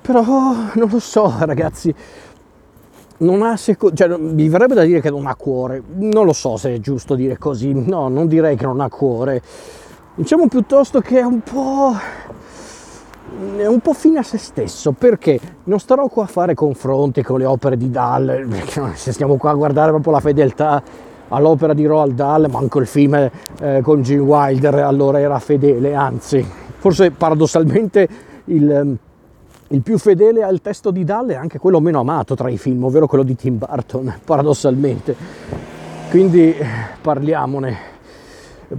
però 0.00 0.32
non 0.74 0.88
lo 0.90 0.98
so 0.98 1.32
ragazzi, 1.38 1.94
non 3.18 3.42
ha 3.42 3.56
seco- 3.56 3.92
cioè, 3.92 4.08
mi 4.16 4.48
verrebbe 4.48 4.74
da 4.74 4.82
dire 4.82 5.00
che 5.00 5.10
non 5.10 5.26
ha 5.26 5.36
cuore, 5.36 5.80
non 5.94 6.24
lo 6.24 6.32
so 6.32 6.56
se 6.56 6.74
è 6.74 6.80
giusto 6.80 7.14
dire 7.14 7.38
così, 7.38 7.72
no, 7.72 8.08
non 8.08 8.26
direi 8.26 8.56
che 8.56 8.64
non 8.64 8.80
ha 8.80 8.88
cuore, 8.88 9.40
diciamo 10.16 10.48
piuttosto 10.48 11.00
che 11.00 11.20
è 11.20 11.22
un 11.22 11.40
po' 11.42 11.94
è 13.56 13.66
un 13.66 13.80
po' 13.80 13.92
fine 13.92 14.18
a 14.18 14.22
se 14.22 14.38
stesso 14.38 14.92
perché 14.92 15.38
non 15.64 15.78
starò 15.78 16.08
qua 16.08 16.24
a 16.24 16.26
fare 16.26 16.54
confronti 16.54 17.22
con 17.22 17.38
le 17.38 17.44
opere 17.44 17.76
di 17.76 17.90
Dahl, 17.90 18.46
se 18.94 19.12
stiamo 19.12 19.36
qua 19.36 19.50
a 19.50 19.54
guardare 19.54 19.90
proprio 19.90 20.12
la 20.12 20.20
fedeltà 20.20 20.82
all'opera 21.28 21.72
di 21.72 21.86
Roald 21.86 22.14
Dahl, 22.14 22.48
ma 22.50 22.58
anche 22.58 22.78
il 22.78 22.86
film 22.86 23.30
eh, 23.60 23.80
con 23.82 24.02
Gene 24.02 24.20
Wilder 24.20 24.74
allora 24.74 25.18
era 25.18 25.38
fedele, 25.38 25.94
anzi, 25.94 26.44
forse 26.76 27.10
paradossalmente 27.10 28.08
il, 28.46 28.96
il, 29.68 29.80
più 29.80 29.98
fedele 29.98 30.42
al 30.42 30.60
testo 30.60 30.90
di 30.90 31.04
Dahl 31.04 31.28
è 31.28 31.34
anche 31.34 31.58
quello 31.58 31.80
meno 31.80 32.00
amato 32.00 32.34
tra 32.34 32.50
i 32.50 32.58
film, 32.58 32.84
ovvero 32.84 33.06
quello 33.06 33.24
di 33.24 33.34
Tim 33.34 33.56
Burton, 33.58 34.12
paradossalmente. 34.24 35.16
Quindi 36.10 36.54
parliamone 37.00 37.91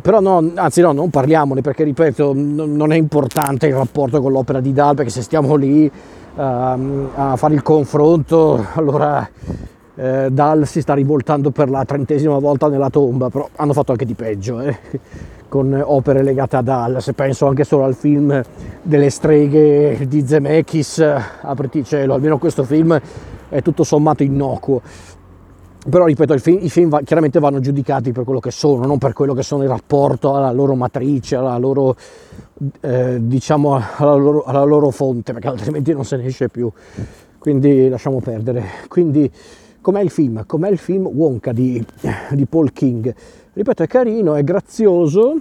però 0.02 0.20
no, 0.20 0.52
anzi 0.56 0.82
no, 0.82 0.92
non 0.92 1.10
parliamone 1.10 1.62
perché 1.62 1.84
ripeto, 1.84 2.34
non 2.34 2.92
è 2.92 2.96
importante 2.96 3.68
il 3.68 3.76
rapporto 3.76 4.22
con 4.22 4.32
l'opera 4.32 4.60
di 4.60 4.74
Dal 4.74 4.96
perché 4.96 5.12
se 5.12 5.22
stiamo 5.22 5.56
lì 5.56 5.86
uh, 5.86 6.40
a 6.40 7.36
fare 7.36 7.54
il 7.54 7.62
confronto, 7.62 8.66
allora 8.74 9.28
eh, 9.96 10.30
Dal 10.32 10.66
si 10.66 10.82
sta 10.82 10.94
rivoltando 10.94 11.52
per 11.52 11.70
la 11.70 11.86
trentesima 11.86 12.38
volta 12.40 12.68
nella 12.68 12.90
tomba, 12.90 13.30
però 13.30 13.48
hanno 13.58 13.74
fatto 13.74 13.92
anche 13.92 14.06
di 14.06 14.16
peggio, 14.16 14.60
eh, 14.60 14.78
con 15.48 15.80
opere 15.86 16.24
legate 16.24 16.56
a 16.56 16.62
Dal, 16.62 17.02
se 17.02 17.14
penso 17.14 17.48
anche 17.48 17.64
solo 17.64 17.84
al 17.84 17.96
film 17.96 18.42
delle 18.82 19.10
streghe 19.10 20.06
di 20.08 20.26
Zemeckis, 20.26 21.06
apriti 21.42 21.84
cielo, 21.84 22.16
almeno 22.16 22.40
questo 22.40 22.64
film 22.64 23.00
è 23.50 23.62
tutto 23.62 23.84
sommato 23.84 24.24
innocuo 24.24 24.82
però 25.90 26.06
ripeto, 26.06 26.38
film, 26.38 26.60
i 26.62 26.70
film 26.70 26.90
va, 26.90 27.02
chiaramente 27.02 27.40
vanno 27.40 27.60
giudicati 27.60 28.12
per 28.12 28.24
quello 28.24 28.40
che 28.40 28.52
sono, 28.52 28.86
non 28.86 28.98
per 28.98 29.14
quello 29.14 29.34
che 29.34 29.44
sono 29.44 29.64
il 29.64 29.70
rapporto 29.70 30.36
alla 30.36 30.52
loro 30.52 30.76
matrice, 30.76 31.36
alla 31.36 31.58
loro, 31.58 31.96
eh, 32.80 33.18
diciamo, 33.20 33.82
alla 33.98 34.16
loro, 34.16 34.44
alla 34.44 34.64
loro, 34.64 34.90
fonte, 34.92 35.34
perché 35.34 35.48
altrimenti 35.48 35.94
non 35.94 36.06
se 36.06 36.18
ne 36.18 36.26
esce 36.26 36.48
più. 36.48 36.72
Quindi 37.38 37.90
lasciamo 37.90 38.22
perdere. 38.22 38.64
Quindi, 38.88 39.30
com'è 39.82 40.02
il 40.02 40.10
film? 40.10 40.46
Com'è 40.46 40.70
il 40.70 40.78
film 40.78 41.08
Wonka 41.08 41.52
di, 41.52 41.86
di 42.32 42.46
Paul 42.46 42.72
King? 42.72 43.14
Ripeto, 43.54 43.84
è 43.84 43.88
carino, 43.88 44.36
è 44.36 44.44
grazioso, 44.44 45.36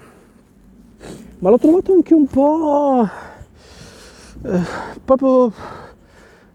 ma 1.39 1.51
l'ho 1.51 1.59
trovato 1.59 1.93
anche 1.93 2.15
un 2.15 2.27
po'... 2.27 3.09
Eh, 4.45 4.61
proprio 5.05 5.53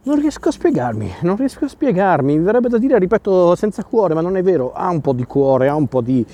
non 0.07 0.19
riesco 0.19 0.47
a 0.47 0.51
spiegarmi, 0.51 1.15
non 1.21 1.35
riesco 1.35 1.65
a 1.65 1.67
spiegarmi, 1.67 2.37
mi 2.37 2.43
verrebbe 2.43 2.69
da 2.69 2.77
dire, 2.77 2.97
ripeto, 2.97 3.55
senza 3.55 3.83
cuore, 3.83 4.13
ma 4.13 4.21
non 4.21 4.37
è 4.37 4.41
vero, 4.41 4.71
ha 4.71 4.89
un 4.89 5.01
po' 5.01 5.11
di 5.11 5.25
cuore, 5.25 5.67
ha 5.67 5.75
un 5.75 5.87
po' 5.87 5.99
di, 5.99 6.25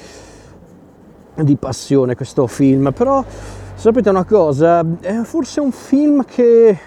di 1.36 1.56
passione 1.56 2.16
questo 2.16 2.46
film, 2.46 2.92
però 2.94 3.26
sapete 3.74 4.10
una 4.10 4.26
cosa, 4.26 4.86
è 5.00 5.22
forse 5.24 5.60
un 5.60 5.72
film 5.72 6.24
che 6.24 6.78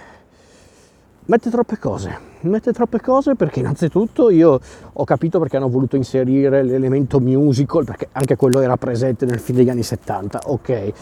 mette 1.27 1.51
troppe 1.51 1.77
cose, 1.77 2.19
mette 2.43 2.73
troppe 2.73 3.01
cose 3.01 3.35
perché 3.35 3.59
innanzitutto 3.59 4.31
io 4.31 4.61
ho 4.93 5.05
capito 5.05 5.41
perché 5.41 5.57
hanno 5.57 5.69
voluto 5.69 5.97
inserire 5.97 6.63
l'elemento 6.63 7.19
musical, 7.19 7.85
perché 7.85 8.09
anche 8.13 8.37
quello 8.37 8.61
era 8.61 8.77
presente 8.77 9.27
nel 9.27 9.41
film 9.41 9.59
degli 9.59 9.71
anni 9.71 9.83
70, 9.83 10.43
ok. 10.47 10.93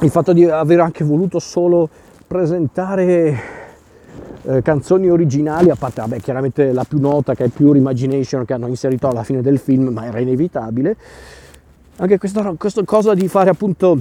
Il 0.00 0.10
fatto 0.10 0.32
di 0.32 0.44
aver 0.44 0.80
anche 0.80 1.04
voluto 1.04 1.38
solo 1.38 1.88
presentare 2.26 3.59
eh, 4.44 4.62
canzoni 4.62 5.08
originali, 5.08 5.70
a 5.70 5.76
parte 5.76 6.00
vabbè, 6.00 6.20
chiaramente 6.20 6.72
la 6.72 6.84
più 6.84 6.98
nota 6.98 7.34
che 7.34 7.44
è 7.44 7.48
Pure 7.48 7.78
Imagination 7.78 8.44
che 8.44 8.54
hanno 8.54 8.66
inserito 8.66 9.08
alla 9.08 9.22
fine 9.22 9.42
del 9.42 9.58
film, 9.58 9.88
ma 9.88 10.06
era 10.06 10.18
inevitabile. 10.18 10.96
Anche 11.96 12.18
questa, 12.18 12.54
questa 12.56 12.82
cosa 12.84 13.14
di 13.14 13.28
fare 13.28 13.50
appunto 13.50 13.98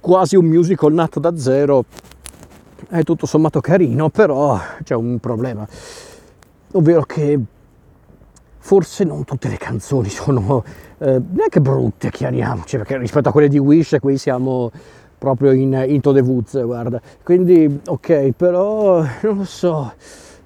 quasi 0.00 0.34
un 0.36 0.46
musical 0.46 0.92
nato 0.92 1.20
da 1.20 1.36
zero 1.36 1.84
è 2.88 3.02
tutto 3.04 3.26
sommato 3.26 3.60
carino, 3.60 4.10
però 4.10 4.58
c'è 4.82 4.94
un 4.94 5.18
problema, 5.18 5.66
ovvero 6.72 7.02
che 7.02 7.38
forse 8.58 9.04
non 9.04 9.24
tutte 9.24 9.48
le 9.48 9.56
canzoni 9.56 10.08
sono 10.08 10.64
eh, 10.98 11.20
neanche 11.32 11.60
brutte, 11.60 12.10
chiariamoci, 12.10 12.76
perché 12.76 12.98
rispetto 12.98 13.28
a 13.28 13.32
quelle 13.32 13.48
di 13.48 13.58
Wish 13.58 13.96
qui 14.00 14.18
siamo 14.18 14.70
proprio 15.22 15.52
in 15.52 15.84
Into 15.86 16.12
the 16.12 16.18
Woods, 16.18 16.60
guarda. 16.64 17.00
Quindi, 17.22 17.78
ok, 17.86 18.32
però 18.32 19.02
non 19.22 19.36
lo 19.36 19.44
so, 19.44 19.92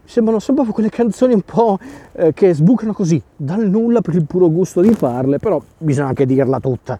sembrano 0.04 0.38
sempre 0.38 0.66
quelle 0.66 0.90
canzoni 0.90 1.32
un 1.32 1.40
po' 1.40 1.78
eh, 2.12 2.34
che 2.34 2.52
sbucano 2.52 2.92
così, 2.92 3.20
dal 3.34 3.66
nulla 3.70 4.02
per 4.02 4.16
il 4.16 4.26
puro 4.26 4.50
gusto 4.50 4.82
di 4.82 4.92
farle, 4.92 5.38
però 5.38 5.62
bisogna 5.78 6.08
anche 6.08 6.26
dirla 6.26 6.60
tutta. 6.60 6.98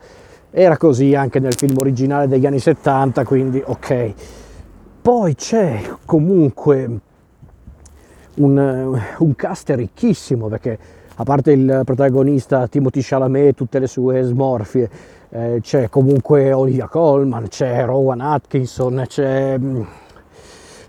Era 0.51 0.79
così 0.79 1.15
anche 1.15 1.39
nel 1.39 1.53
film 1.53 1.77
originale 1.77 2.27
degli 2.29 2.47
anni 2.47 2.61
70, 2.61 3.25
quindi 3.25 3.63
ok. 3.63 4.15
Poi 5.03 5.35
c'è 5.35 5.83
comunque 6.07 7.01
un, 8.37 9.01
un 9.19 9.35
cast 9.35 9.69
ricchissimo, 9.69 10.49
perché 10.49 10.79
a 11.17 11.25
parte 11.25 11.53
il 11.53 11.83
protagonista 11.85 12.69
Timothy 12.69 13.01
Chalamet 13.03 13.49
e 13.49 13.53
tutte 13.53 13.79
le 13.79 13.87
sue 13.87 14.23
smorfie, 14.23 14.91
eh, 15.31 15.59
c'è 15.61 15.89
comunque 15.89 16.53
Olivia 16.53 16.89
Colman, 16.89 17.49
c'è 17.49 17.85
Rowan 17.85 18.21
Atkinson, 18.21 19.05
c'è, 19.07 19.59
mm, 19.59 19.83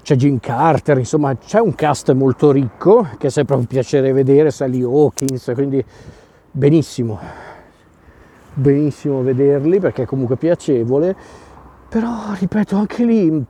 c'è 0.01 0.15
Jim 0.15 0.39
Carter, 0.39 0.97
insomma 0.97 1.35
c'è 1.35 1.59
un 1.59 1.75
cast 1.75 2.11
molto 2.13 2.51
ricco 2.51 3.07
che 3.17 3.27
è 3.27 3.29
sempre 3.29 3.55
un 3.55 3.65
piacere 3.65 4.11
vedere, 4.11 4.51
Sally 4.51 4.83
Hawkins, 4.83 5.51
quindi 5.53 5.83
benissimo, 6.51 7.19
benissimo 8.53 9.21
vederli 9.21 9.79
perché 9.79 10.03
è 10.03 10.05
comunque 10.05 10.37
piacevole, 10.37 11.15
però 11.89 12.33
ripeto 12.37 12.75
anche 12.75 13.05
lì 13.05 13.45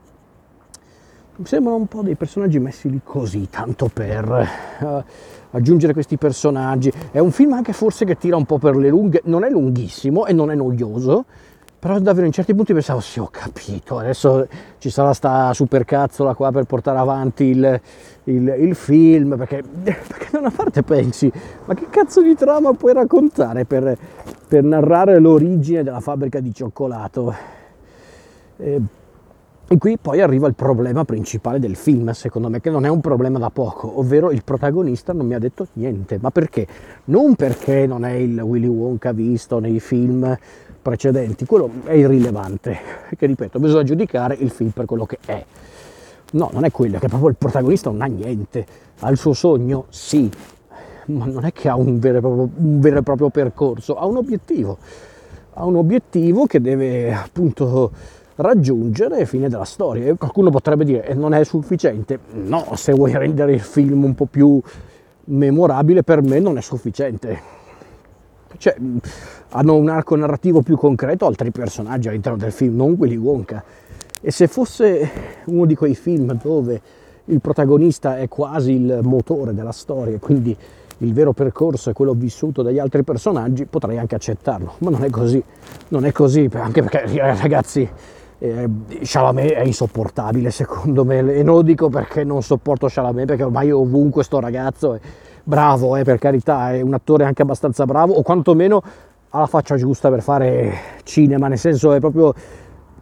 mi 1.38 1.46
sembrano 1.46 1.78
un 1.78 1.88
po' 1.88 2.02
dei 2.02 2.16
personaggi 2.16 2.60
messi 2.60 2.90
lì 2.90 3.02
così, 3.04 3.48
tanto 3.50 3.90
per... 3.92 4.48
Uh, 4.80 5.04
aggiungere 5.52 5.94
questi 5.94 6.18
personaggi. 6.18 6.92
È 7.12 7.20
un 7.20 7.32
film 7.32 7.54
anche 7.54 7.74
forse 7.74 8.06
che 8.06 8.18
tira 8.18 8.36
un 8.36 8.46
po' 8.46 8.58
per 8.58 8.76
le 8.76 8.90
lunghe, 8.90 9.22
non 9.26 9.44
è 9.44 9.50
lunghissimo 9.50 10.26
e 10.26 10.34
non 10.34 10.52
è 10.52 10.56
noioso, 10.56 11.26
però 11.80 12.00
davvero 12.00 12.26
in 12.26 12.32
certi 12.32 12.56
punti 12.56 12.74
pensavo 12.74 13.00
sì 13.00 13.20
ho 13.20 13.30
capito, 13.32 14.00
adesso 14.00 14.48
ci 14.80 14.90
sarà 14.90 15.14
sta 15.14 15.54
supercazzola 15.54 16.34
qua 16.34 16.52
per 16.52 16.64
portare 16.64 16.98
avanti 16.98 17.46
il, 17.46 17.82
il, 18.26 18.56
il 18.60 18.76
film, 18.76 19.38
perché, 19.38 19.64
perché, 19.84 20.30
da 20.32 20.40
una 20.40 20.52
parte 20.52 20.84
pensi, 20.84 21.32
ma 21.66 21.74
che 21.74 21.88
cazzo 21.90 22.22
di 22.22 22.36
trama 22.36 22.74
puoi 22.74 22.94
raccontare 22.94 23.66
per, 23.66 23.98
per 24.48 24.64
narrare 24.64 25.20
l'origine 25.20 25.84
della 25.84 26.00
fabbrica 26.00 26.40
di 26.40 26.54
cioccolato? 26.54 27.36
Eh, 28.58 28.82
e 29.70 29.78
qui 29.78 29.98
poi 29.98 30.22
arriva 30.22 30.48
il 30.48 30.54
problema 30.54 31.04
principale 31.04 31.60
del 31.60 31.76
film, 31.76 32.10
secondo 32.12 32.48
me, 32.48 32.62
che 32.62 32.70
non 32.70 32.86
è 32.86 32.90
un 32.90 33.02
problema 33.02 33.38
da 33.38 33.50
poco, 33.50 34.00
ovvero 34.00 34.32
il 34.32 34.42
protagonista 34.42 35.12
non 35.12 35.26
mi 35.26 35.34
ha 35.34 35.40
detto 35.40 35.68
niente. 35.74 36.18
Ma 36.22 36.32
perché? 36.32 36.66
Non 37.06 37.36
perché 37.36 37.86
non 37.86 38.06
è 38.06 38.14
il 38.14 38.40
Willy 38.40 38.68
Wonka 38.68 39.12
visto 39.12 39.60
nei 39.60 39.82
film 39.82 40.38
precedenti, 40.82 41.46
quello 41.46 41.70
è 41.84 41.92
irrilevante, 41.92 42.78
che 43.18 43.26
ripeto, 43.26 43.60
bisogna 43.60 43.84
giudicare 43.84 44.36
il 44.36 44.52
film 44.52 44.70
per 44.70 44.86
quello 44.86 45.06
che 45.06 45.18
è. 45.26 45.44
No, 46.32 46.50
non 46.54 46.64
è 46.64 46.72
quello, 46.72 46.96
è 46.96 47.00
che 47.00 47.10
proprio 47.10 47.30
il 47.30 47.36
protagonista 47.38 47.90
non 47.90 48.02
ha 48.02 48.06
niente, 48.06 48.66
ha 49.00 49.10
il 49.10 49.18
suo 49.18 49.34
sogno, 49.34 49.88
sì, 49.90 50.32
ma 51.08 51.26
non 51.26 51.44
è 51.44 51.52
che 51.52 51.68
ha 51.68 51.76
un 51.76 52.00
vero, 52.00 52.22
proprio, 52.22 52.50
un 52.56 52.80
vero 52.80 53.00
e 53.00 53.02
proprio 53.02 53.30
percorso, 53.30 53.98
ha 53.98 54.06
un 54.06 54.16
obiettivo, 54.16 54.78
ha 55.56 55.66
un 55.66 55.76
obiettivo 55.76 56.46
che 56.46 56.62
deve 56.62 57.14
appunto 57.14 57.92
raggiungere 58.38 59.26
fine 59.26 59.50
della 59.50 59.66
storia. 59.66 60.14
Qualcuno 60.16 60.50
potrebbe 60.50 60.86
dire, 60.86 61.06
e 61.06 61.14
non 61.14 61.34
è 61.34 61.44
sufficiente. 61.44 62.20
No, 62.32 62.76
se 62.76 62.94
vuoi 62.94 63.16
rendere 63.16 63.54
il 63.54 63.62
film 63.62 64.04
un 64.04 64.16
po' 64.16 64.26
più 64.26 64.60
memorabile, 65.26 66.04
per 66.04 66.22
me 66.22 66.40
non 66.40 66.58
è 66.58 66.62
sufficiente. 66.62 67.56
Cioè, 68.58 68.76
hanno 69.50 69.76
un 69.76 69.90
arco 69.90 70.16
narrativo 70.16 70.62
più 70.62 70.78
concreto 70.78 71.26
altri 71.26 71.52
personaggi 71.52 72.08
all'interno 72.08 72.38
del 72.38 72.52
film, 72.52 72.76
non 72.76 72.96
Willy 72.98 73.18
Wonka. 73.18 73.64
E 74.20 74.32
se 74.32 74.48
fosse 74.48 75.10
uno 75.46 75.66
di 75.66 75.76
quei 75.76 75.94
film 75.94 76.40
dove 76.42 76.82
il 77.26 77.42
protagonista 77.42 78.18
è 78.18 78.28
quasi 78.28 78.72
il 78.72 79.02
motore 79.04 79.54
della 79.54 79.72
storia, 79.72 80.18
quindi 80.18 80.56
il 81.00 81.14
vero 81.14 81.34
percorso 81.34 81.92
è 81.92 81.94
quello 81.94 82.14
vissuto 82.14 82.64
dagli 82.64 82.80
altri 82.80 83.04
personaggi, 83.04 83.66
potrei 83.66 84.00
anche 84.00 84.16
accettarlo, 84.16 84.76
ma 84.80 84.90
non 84.90 85.04
è 85.04 85.10
così, 85.10 85.44
non 85.90 86.06
è 86.06 86.12
così, 86.12 86.50
anche 86.54 86.82
perché 86.82 87.06
ragazzi, 87.16 87.88
eh, 88.40 88.70
Chalamet 89.02 89.52
è 89.52 89.64
insopportabile 89.64 90.52
secondo 90.52 91.06
me. 91.06 91.20
E 91.20 91.44
non 91.44 91.56
lo 91.56 91.62
dico 91.62 91.90
perché 91.90 92.24
non 92.24 92.42
sopporto 92.42 92.88
Chalamet 92.90 93.26
perché 93.26 93.44
ormai 93.44 93.72
ovunque 93.72 94.24
sto 94.24 94.40
ragazzo 94.40 94.96
è 94.96 95.00
bravo 95.44 95.96
eh, 95.96 96.04
per 96.04 96.18
carità 96.20 96.74
è 96.74 96.82
un 96.82 96.94
attore 96.94 97.24
anche 97.24 97.42
abbastanza 97.42 97.86
bravo 97.86 98.14
o 98.14 98.22
quantomeno 98.22 98.82
ha 99.30 99.40
la 99.40 99.46
faccia 99.46 99.76
giusta 99.76 100.10
per 100.10 100.22
fare 100.22 100.74
cinema 101.04 101.48
nel 101.48 101.58
senso 101.58 101.94
è 101.94 102.00
proprio, 102.00 102.34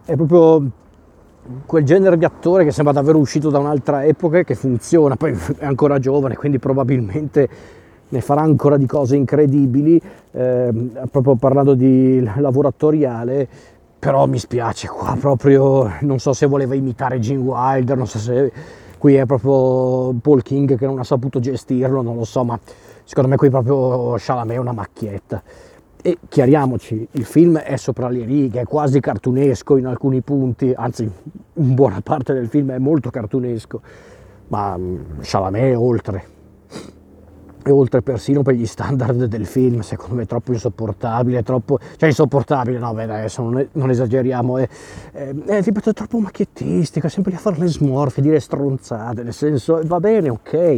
è 0.04 0.14
proprio 0.14 0.70
quel 1.64 1.84
genere 1.84 2.16
di 2.16 2.24
attore 2.24 2.64
che 2.64 2.72
sembra 2.72 2.92
davvero 2.92 3.18
uscito 3.18 3.50
da 3.50 3.58
un'altra 3.58 4.04
epoca 4.04 4.38
e 4.38 4.44
che 4.44 4.54
funziona. 4.54 5.16
Poi 5.16 5.36
è 5.58 5.64
ancora 5.64 5.98
giovane 5.98 6.36
quindi 6.36 6.58
probabilmente 6.58 7.48
ne 8.08 8.20
farà 8.20 8.42
ancora 8.42 8.76
di 8.76 8.86
cose 8.86 9.16
incredibili. 9.16 10.00
Eh, 10.32 10.90
proprio 11.10 11.36
parlando 11.36 11.74
di 11.74 12.22
lavoratoriale 12.36 13.48
però 13.98 14.26
mi 14.26 14.38
spiace 14.38 14.88
qua 14.88 15.16
proprio, 15.18 15.90
non 16.00 16.18
so 16.18 16.32
se 16.32 16.46
voleva 16.46 16.74
imitare 16.74 17.18
Gene 17.18 17.40
Wilder, 17.40 17.96
non 17.96 18.06
so 18.06 18.18
se 18.18 18.52
qui 18.98 19.14
è 19.14 19.26
proprio 19.26 20.18
Paul 20.20 20.42
King 20.42 20.76
che 20.76 20.86
non 20.86 20.98
ha 20.98 21.04
saputo 21.04 21.40
gestirlo, 21.40 22.02
non 22.02 22.16
lo 22.16 22.24
so, 22.24 22.44
ma 22.44 22.58
secondo 23.04 23.28
me 23.28 23.36
qui 23.36 23.50
proprio 23.50 24.14
Chalamet 24.18 24.56
è 24.56 24.58
una 24.58 24.72
macchietta. 24.72 25.42
E 26.02 26.18
chiariamoci, 26.28 27.08
il 27.12 27.24
film 27.24 27.58
è 27.58 27.76
sopra 27.76 28.08
le 28.08 28.24
righe, 28.24 28.60
è 28.60 28.64
quasi 28.64 29.00
cartunesco 29.00 29.76
in 29.76 29.86
alcuni 29.86 30.20
punti, 30.20 30.72
anzi 30.76 31.02
in 31.02 31.74
buona 31.74 32.00
parte 32.00 32.32
del 32.32 32.48
film 32.48 32.70
è 32.70 32.78
molto 32.78 33.10
cartunesco, 33.10 33.80
ma 34.48 34.76
mm, 34.76 34.96
Chalamet 35.22 35.62
è 35.62 35.76
oltre 35.76 36.34
e 37.66 37.72
oltre 37.72 38.00
persino 38.00 38.42
per 38.42 38.54
gli 38.54 38.64
standard 38.64 39.24
del 39.24 39.44
film, 39.44 39.80
secondo 39.80 40.14
me 40.14 40.22
è 40.22 40.26
troppo 40.26 40.52
insopportabile, 40.52 41.42
troppo, 41.42 41.80
cioè 41.96 42.08
insopportabile, 42.08 42.78
no, 42.78 42.94
beh, 42.94 43.02
adesso 43.02 43.42
non, 43.42 43.68
non 43.72 43.90
esageriamo, 43.90 44.58
è, 44.58 44.68
è, 45.10 45.34
è, 45.34 45.62
ripeto, 45.62 45.90
è 45.90 45.92
troppo 45.92 46.20
macchiettistica, 46.20 47.08
sempre 47.08 47.32
lì 47.32 47.38
a 47.38 47.40
fare 47.40 47.58
le 47.58 47.66
smorfie, 47.66 48.22
dire 48.22 48.38
stronzate, 48.38 49.24
nel 49.24 49.32
senso, 49.32 49.80
va 49.84 49.98
bene, 49.98 50.28
ok, 50.28 50.76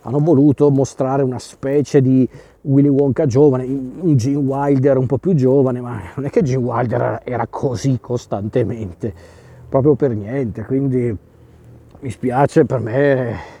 hanno 0.00 0.18
voluto 0.20 0.70
mostrare 0.70 1.22
una 1.22 1.38
specie 1.38 2.00
di 2.00 2.26
Willy 2.62 2.88
Wonka 2.88 3.26
giovane, 3.26 3.64
un 3.64 4.16
Gene 4.16 4.36
Wilder 4.36 4.96
un 4.96 5.04
po' 5.04 5.18
più 5.18 5.34
giovane, 5.34 5.82
ma 5.82 6.00
non 6.14 6.24
è 6.24 6.30
che 6.30 6.40
Gene 6.40 6.64
Wilder 6.64 7.20
era 7.22 7.46
così 7.50 7.98
costantemente, 8.00 9.12
proprio 9.68 9.94
per 9.94 10.14
niente, 10.14 10.64
quindi 10.64 11.14
mi 12.00 12.10
spiace, 12.10 12.64
per 12.64 12.80
me 12.80 13.58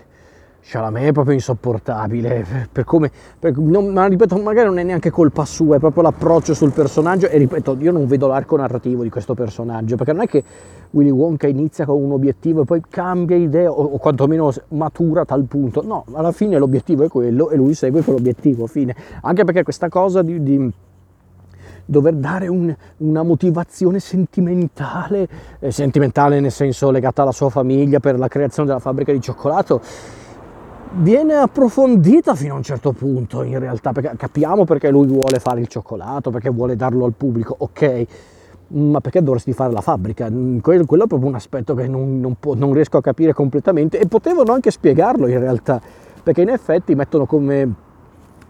Chalamet 0.70 1.08
è 1.08 1.12
proprio 1.12 1.34
insopportabile, 1.34 2.68
per 2.70 2.84
come, 2.84 3.10
per, 3.40 3.58
non, 3.58 3.88
ma 3.88 4.06
ripeto, 4.06 4.36
magari 4.36 4.68
non 4.68 4.78
è 4.78 4.84
neanche 4.84 5.10
colpa 5.10 5.44
sua, 5.44 5.76
è 5.76 5.78
proprio 5.80 6.04
l'approccio 6.04 6.54
sul 6.54 6.70
personaggio 6.70 7.28
e 7.28 7.38
ripeto, 7.38 7.76
io 7.80 7.90
non 7.90 8.06
vedo 8.06 8.28
l'arco 8.28 8.56
narrativo 8.56 9.02
di 9.02 9.10
questo 9.10 9.34
personaggio, 9.34 9.96
perché 9.96 10.12
non 10.12 10.22
è 10.22 10.28
che 10.28 10.44
Willy 10.90 11.10
Wonka 11.10 11.48
inizia 11.48 11.84
con 11.86 12.00
un 12.00 12.12
obiettivo 12.12 12.62
e 12.62 12.64
poi 12.66 12.82
cambia 12.88 13.36
idea 13.36 13.68
o, 13.68 13.82
o 13.82 13.98
quantomeno 13.98 14.52
matura 14.68 15.22
a 15.22 15.24
tal 15.24 15.42
punto, 15.46 15.82
no, 15.84 16.04
alla 16.12 16.30
fine 16.30 16.56
l'obiettivo 16.56 17.02
è 17.02 17.08
quello 17.08 17.50
e 17.50 17.56
lui 17.56 17.74
segue 17.74 18.02
quell'obiettivo, 18.02 18.68
fine, 18.68 18.94
anche 19.22 19.42
perché 19.42 19.64
questa 19.64 19.88
cosa 19.88 20.22
di, 20.22 20.40
di 20.40 20.72
dover 21.84 22.14
dare 22.14 22.46
un, 22.46 22.72
una 22.98 23.24
motivazione 23.24 23.98
sentimentale, 23.98 25.26
eh, 25.58 25.72
sentimentale 25.72 26.38
nel 26.38 26.52
senso 26.52 26.92
legata 26.92 27.22
alla 27.22 27.32
sua 27.32 27.50
famiglia 27.50 27.98
per 27.98 28.16
la 28.16 28.28
creazione 28.28 28.68
della 28.68 28.80
fabbrica 28.80 29.10
di 29.10 29.20
cioccolato, 29.20 29.80
viene 30.92 31.34
approfondita 31.34 32.34
fino 32.34 32.54
a 32.54 32.56
un 32.56 32.62
certo 32.62 32.92
punto 32.92 33.42
in 33.42 33.58
realtà, 33.58 33.92
perché 33.92 34.12
capiamo 34.16 34.64
perché 34.64 34.90
lui 34.90 35.06
vuole 35.06 35.38
fare 35.38 35.60
il 35.60 35.68
cioccolato, 35.68 36.30
perché 36.30 36.50
vuole 36.50 36.76
darlo 36.76 37.04
al 37.04 37.14
pubblico, 37.16 37.54
ok, 37.58 38.06
ma 38.68 39.00
perché 39.00 39.22
dovresti 39.22 39.52
fare 39.52 39.72
la 39.72 39.80
fabbrica? 39.80 40.28
Quello, 40.60 40.84
quello 40.84 41.04
è 41.04 41.06
proprio 41.06 41.28
un 41.28 41.34
aspetto 41.34 41.74
che 41.74 41.86
non, 41.86 42.20
non, 42.20 42.36
po- 42.38 42.54
non, 42.54 42.72
riesco 42.72 42.96
a 42.96 43.02
capire 43.02 43.32
completamente 43.32 43.98
e 43.98 44.06
potevano 44.06 44.52
anche 44.52 44.70
spiegarlo 44.70 45.26
in 45.26 45.38
realtà, 45.38 45.80
perché 46.22 46.42
in 46.42 46.48
effetti 46.48 46.94
mettono 46.94 47.26
come 47.26 47.74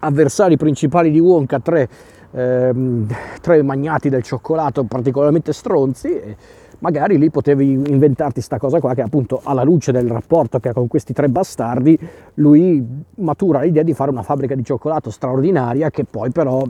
avversari 0.01 0.57
principali 0.57 1.11
di 1.11 1.21
Wonka 1.21 1.61
tre, 1.61 1.89
ehm, 2.33 3.07
tre 3.41 3.63
magnati 3.63 4.09
del 4.09 4.23
cioccolato 4.23 4.85
particolarmente 4.85 5.53
stronzi. 5.53 6.09
E, 6.09 6.37
magari 6.81 7.19
lì 7.19 7.31
potevi 7.31 7.73
inventarti 7.73 8.35
questa 8.35 8.59
cosa 8.59 8.81
qua 8.81 8.95
che 8.95 9.03
appunto 9.03 9.41
alla 9.43 9.63
luce 9.63 9.93
del 9.93 10.09
rapporto 10.09 10.59
che 10.59 10.71
ha 10.71 10.73
con 10.73 10.89
questi 10.89 11.13
tre 11.13 11.29
bastardi, 11.29 11.99
lui 12.35 12.85
matura 13.17 13.61
l'idea 13.63 13.83
di 13.83 13.95
fare 13.95 14.11
una 14.11 14.23
fabbrica 14.23 14.55
di 14.55 14.65
cioccolato 14.65 15.11
straordinaria 15.11 15.91
che 15.91 16.05
poi 16.05 16.31
però 16.31 16.63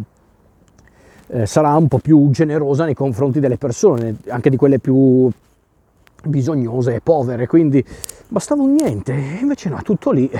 eh, 1.28 1.46
sarà 1.46 1.74
un 1.76 1.88
po' 1.88 1.98
più 1.98 2.30
generosa 2.30 2.84
nei 2.84 2.94
confronti 2.94 3.40
delle 3.40 3.56
persone, 3.56 4.16
anche 4.28 4.50
di 4.50 4.56
quelle 4.56 4.78
più 4.78 5.30
bisognose 6.24 6.96
e 6.96 7.00
povere, 7.00 7.46
quindi 7.46 7.84
bastava 8.28 8.62
un 8.62 8.74
niente, 8.74 9.12
invece 9.40 9.68
no, 9.68 9.80
tutto 9.82 10.10
lì. 10.10 10.30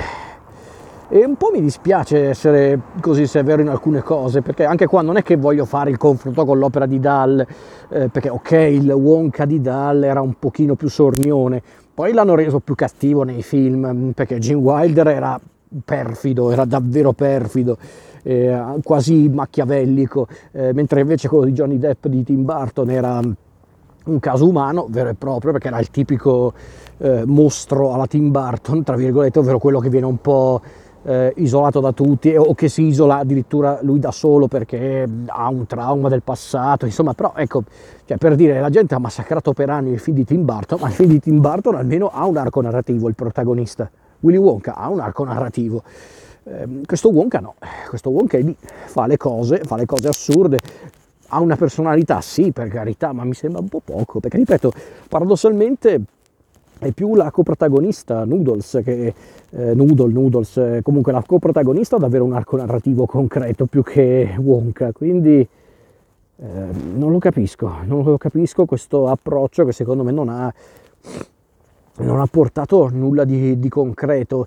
E 1.13 1.25
un 1.25 1.35
po' 1.35 1.51
mi 1.53 1.61
dispiace 1.61 2.29
essere 2.29 2.81
così 3.01 3.27
severo 3.27 3.61
in 3.61 3.69
alcune 3.69 4.01
cose, 4.01 4.43
perché 4.43 4.65
anche 4.65 4.87
qua 4.87 5.03
non 5.03 5.17
è 5.17 5.25
che 5.25 5.35
voglio 5.35 5.65
fare 5.65 5.91
il 5.91 5.97
confronto 5.97 6.45
con 6.45 6.57
l'opera 6.57 6.87
di 6.87 7.01
Dahl, 7.01 7.45
eh, 7.89 8.09
perché 8.09 8.29
ok, 8.29 8.53
il 8.53 8.93
Wonka 8.93 9.45
di 9.45 9.61
Dahl 9.61 10.05
era 10.05 10.21
un 10.21 10.35
pochino 10.39 10.77
più 10.77 10.89
sornione, 10.89 11.61
poi 11.93 12.13
l'hanno 12.13 12.37
reso 12.37 12.61
più 12.61 12.77
cattivo 12.77 13.25
nei 13.25 13.43
film, 13.43 14.13
perché 14.15 14.39
Gene 14.39 14.61
Wilder 14.61 15.09
era 15.09 15.41
perfido, 15.85 16.53
era 16.53 16.65
davvero 16.65 17.13
perfido, 17.13 17.77
eh, 18.23 18.57
quasi 18.85 19.29
machiavellico, 19.29 20.29
eh, 20.53 20.73
mentre 20.73 21.01
invece 21.01 21.27
quello 21.27 21.47
di 21.47 21.53
Johnny 21.53 21.79
Depp 21.79 22.07
di 22.07 22.23
Tim 22.23 22.45
Burton 22.45 22.89
era 22.89 23.21
un 24.03 24.19
caso 24.21 24.49
umano 24.49 24.87
vero 24.89 25.09
e 25.09 25.15
proprio, 25.15 25.51
perché 25.51 25.67
era 25.67 25.81
il 25.81 25.91
tipico 25.91 26.53
eh, 26.99 27.25
mostro 27.27 27.95
alla 27.95 28.07
Tim 28.07 28.31
Burton, 28.31 28.85
tra 28.85 28.95
virgolette, 28.95 29.41
ovvero 29.41 29.59
quello 29.59 29.81
che 29.81 29.89
viene 29.89 30.07
un 30.07 30.19
po' 30.19 30.61
eh, 31.03 31.33
isolato 31.37 31.81
da 31.81 31.93
tutti 31.93 32.35
o 32.37 32.55
che 32.55 32.69
si 32.69 32.83
isola 32.83 33.19
addirittura 33.19 33.79
lui 33.83 33.99
da 33.99 34.11
solo 34.11 34.49
perché 34.49 35.09
ha 35.27 35.49
un 35.49 35.67
trauma 35.67 36.09
del 36.09 36.23
passato, 36.23 36.87
insomma, 36.87 37.15
però 37.15 37.33
ecco, 37.37 37.65
cioè, 38.05 38.17
per 38.17 38.35
dire, 38.35 38.61
la 38.61 38.71
gente 38.71 38.95
ha 38.95 38.99
massacrato 38.99 39.53
per 39.53 39.71
anni 39.71 39.93
il 39.93 39.99
film 39.99 40.17
di 40.17 40.25
Tim 40.25 40.45
Burton, 40.45 40.79
ma 40.81 40.89
il 40.89 40.95
film 40.95 41.11
di 41.11 41.21
Tim 41.21 41.41
Burton 41.41 41.75
almeno 41.75 42.11
ha 42.13 42.25
un 42.27 42.37
arco 42.37 42.61
narrativo, 42.61 43.09
il 43.09 43.15
protagonista. 43.15 43.91
Willy 44.21 44.37
Wonka 44.37 44.75
ha 44.75 44.89
un 44.89 45.01
arco 45.01 45.25
narrativo. 45.25 45.83
Eh, 46.45 46.83
questo 46.85 47.11
Wonka 47.11 47.41
no, 47.41 47.55
questo 47.89 48.11
Wonka 48.11 48.37
è 48.37 48.43
lì, 48.43 48.55
fa 48.59 49.07
le 49.07 49.17
cose, 49.17 49.61
fa 49.65 49.77
le 49.77 49.87
cose 49.87 50.09
assurde, 50.09 50.59
ha 51.29 51.41
una 51.41 51.57
personalità, 51.57 52.21
sì, 52.21 52.51
per 52.53 52.69
carità, 52.69 53.13
ma 53.13 53.25
mi 53.25 53.35
sembra 53.35 53.61
un 53.61 53.69
po' 53.69 53.81
poco, 53.83 54.21
perché 54.21 54.37
ripeto, 54.37 54.73
paradossalmente 55.09 56.01
è 56.81 56.93
più 56.93 57.15
la 57.15 57.31
coprotagonista 57.31 58.25
Noodles 58.25 58.81
che 58.83 59.15
eh, 59.51 59.75
Noodle, 59.75 60.11
Noodles, 60.11 60.57
eh, 60.57 60.81
comunque 60.83 61.13
la 61.13 61.23
coprotagonista 61.25 61.97
ha 61.97 61.99
davvero 61.99 62.25
un 62.25 62.33
arco 62.33 62.57
narrativo 62.57 63.05
concreto 63.05 63.67
più 63.67 63.83
che 63.83 64.35
Wonka, 64.39 64.91
quindi 64.93 65.41
eh, 65.41 66.47
non 66.95 67.11
lo 67.13 67.19
capisco, 67.19 67.71
non 67.85 68.03
lo 68.03 68.17
capisco 68.17 68.65
questo 68.65 69.09
approccio 69.09 69.67
che 69.67 69.73
secondo 69.73 70.03
me 70.03 70.11
non 70.11 70.31
ha, 70.31 70.53
non 71.97 72.19
ha 72.19 72.27
portato 72.27 72.89
nulla 72.91 73.25
di, 73.25 73.59
di 73.59 73.69
concreto. 73.69 74.47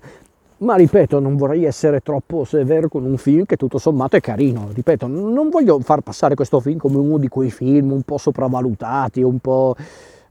Ma 0.56 0.74
ripeto, 0.76 1.20
non 1.20 1.36
vorrei 1.36 1.64
essere 1.64 2.00
troppo 2.00 2.44
severo 2.44 2.88
con 2.88 3.04
un 3.04 3.16
film 3.16 3.44
che 3.44 3.56
tutto 3.56 3.78
sommato 3.78 4.16
è 4.16 4.20
carino. 4.20 4.68
Ripeto, 4.72 5.06
non 5.06 5.50
voglio 5.50 5.78
far 5.80 6.00
passare 6.00 6.34
questo 6.34 6.58
film 6.58 6.78
come 6.78 6.96
uno 6.96 7.18
di 7.18 7.28
quei 7.28 7.50
film 7.50 7.92
un 7.92 8.02
po' 8.02 8.18
sopravvalutati, 8.18 9.22
un 9.22 9.38
po' 9.38 9.76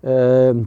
eh, 0.02 0.64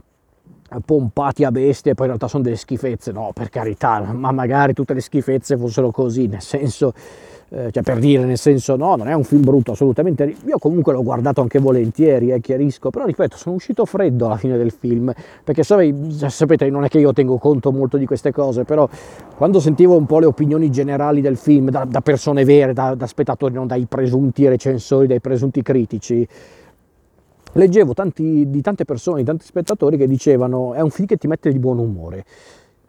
pompati 0.85 1.43
a 1.43 1.51
bestia 1.51 1.91
e 1.91 1.95
poi 1.95 2.05
in 2.05 2.11
realtà 2.11 2.27
sono 2.27 2.43
delle 2.43 2.55
schifezze, 2.55 3.11
no, 3.11 3.31
per 3.33 3.49
carità, 3.49 4.01
ma 4.13 4.31
magari 4.31 4.73
tutte 4.73 4.93
le 4.93 5.01
schifezze 5.01 5.57
fossero 5.57 5.91
così, 5.91 6.27
nel 6.27 6.41
senso 6.41 6.93
eh, 7.49 7.71
cioè 7.71 7.81
per 7.81 7.99
dire 7.99 8.25
nel 8.25 8.37
senso 8.37 8.75
no, 8.75 8.97
non 8.97 9.07
è 9.07 9.13
un 9.13 9.23
film 9.23 9.41
brutto 9.41 9.71
assolutamente, 9.71 10.35
io 10.45 10.57
comunque 10.57 10.91
l'ho 10.91 11.03
guardato 11.03 11.39
anche 11.39 11.59
volentieri, 11.59 12.31
eh, 12.31 12.41
chiarisco, 12.41 12.89
però 12.89 13.05
ripeto, 13.05 13.37
sono 13.37 13.55
uscito 13.55 13.85
freddo 13.85 14.25
alla 14.25 14.35
fine 14.35 14.57
del 14.57 14.71
film, 14.71 15.13
perché 15.43 15.63
sapete, 15.63 16.69
non 16.69 16.83
è 16.83 16.89
che 16.89 16.99
io 16.99 17.13
tengo 17.13 17.37
conto 17.37 17.71
molto 17.71 17.95
di 17.95 18.05
queste 18.05 18.31
cose, 18.31 18.65
però 18.65 18.87
quando 19.37 19.61
sentivo 19.61 19.95
un 19.95 20.05
po' 20.05 20.19
le 20.19 20.25
opinioni 20.25 20.69
generali 20.69 21.21
del 21.21 21.37
film, 21.37 21.69
da, 21.69 21.85
da 21.85 22.01
persone 22.01 22.43
vere, 22.43 22.73
da, 22.73 22.95
da 22.95 23.07
spettatori, 23.07 23.53
non 23.53 23.67
dai 23.67 23.85
presunti 23.85 24.45
recensori, 24.47 25.07
dai 25.07 25.21
presunti 25.21 25.61
critici, 25.61 26.27
leggevo 27.57 27.93
tanti, 27.93 28.49
di 28.49 28.61
tante 28.61 28.85
persone, 28.85 29.19
di 29.19 29.25
tanti 29.25 29.45
spettatori 29.45 29.97
che 29.97 30.07
dicevano 30.07 30.73
è 30.73 30.81
un 30.81 30.89
film 30.89 31.07
che 31.07 31.17
ti 31.17 31.27
mette 31.27 31.51
di 31.51 31.59
buon 31.59 31.79
umore. 31.79 32.23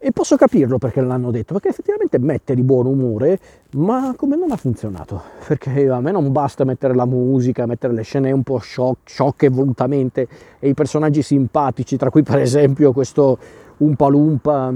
E 0.00 0.12
posso 0.12 0.36
capirlo 0.36 0.78
perché 0.78 1.00
l'hanno 1.00 1.32
detto, 1.32 1.54
perché 1.54 1.70
effettivamente 1.70 2.18
mette 2.20 2.54
di 2.54 2.62
buon 2.62 2.86
umore, 2.86 3.40
ma 3.72 4.14
come 4.16 4.36
non 4.36 4.52
ha 4.52 4.56
funzionato? 4.56 5.20
Perché 5.44 5.88
a 5.88 6.00
me 6.00 6.12
non 6.12 6.30
basta 6.30 6.62
mettere 6.62 6.94
la 6.94 7.04
musica, 7.04 7.66
mettere 7.66 7.92
le 7.92 8.02
scene 8.02 8.30
un 8.30 8.44
po' 8.44 8.58
sciocche 8.58 9.48
volutamente 9.48 10.28
e 10.60 10.68
i 10.68 10.74
personaggi 10.74 11.22
simpatici, 11.22 11.96
tra 11.96 12.10
cui 12.10 12.22
per 12.22 12.38
esempio 12.38 12.92
questo 12.92 13.38
Umpa 13.78 14.06
Lumpa 14.06 14.72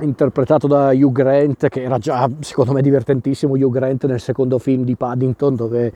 interpretato 0.00 0.66
da 0.66 0.90
Hugh 0.92 1.12
Grant, 1.12 1.68
che 1.68 1.82
era 1.82 1.98
già 1.98 2.28
secondo 2.40 2.72
me 2.72 2.82
divertentissimo 2.82 3.54
Hugh 3.54 3.70
Grant 3.70 4.06
nel 4.06 4.18
secondo 4.18 4.58
film 4.58 4.82
di 4.82 4.96
Paddington, 4.96 5.54
dove 5.54 5.92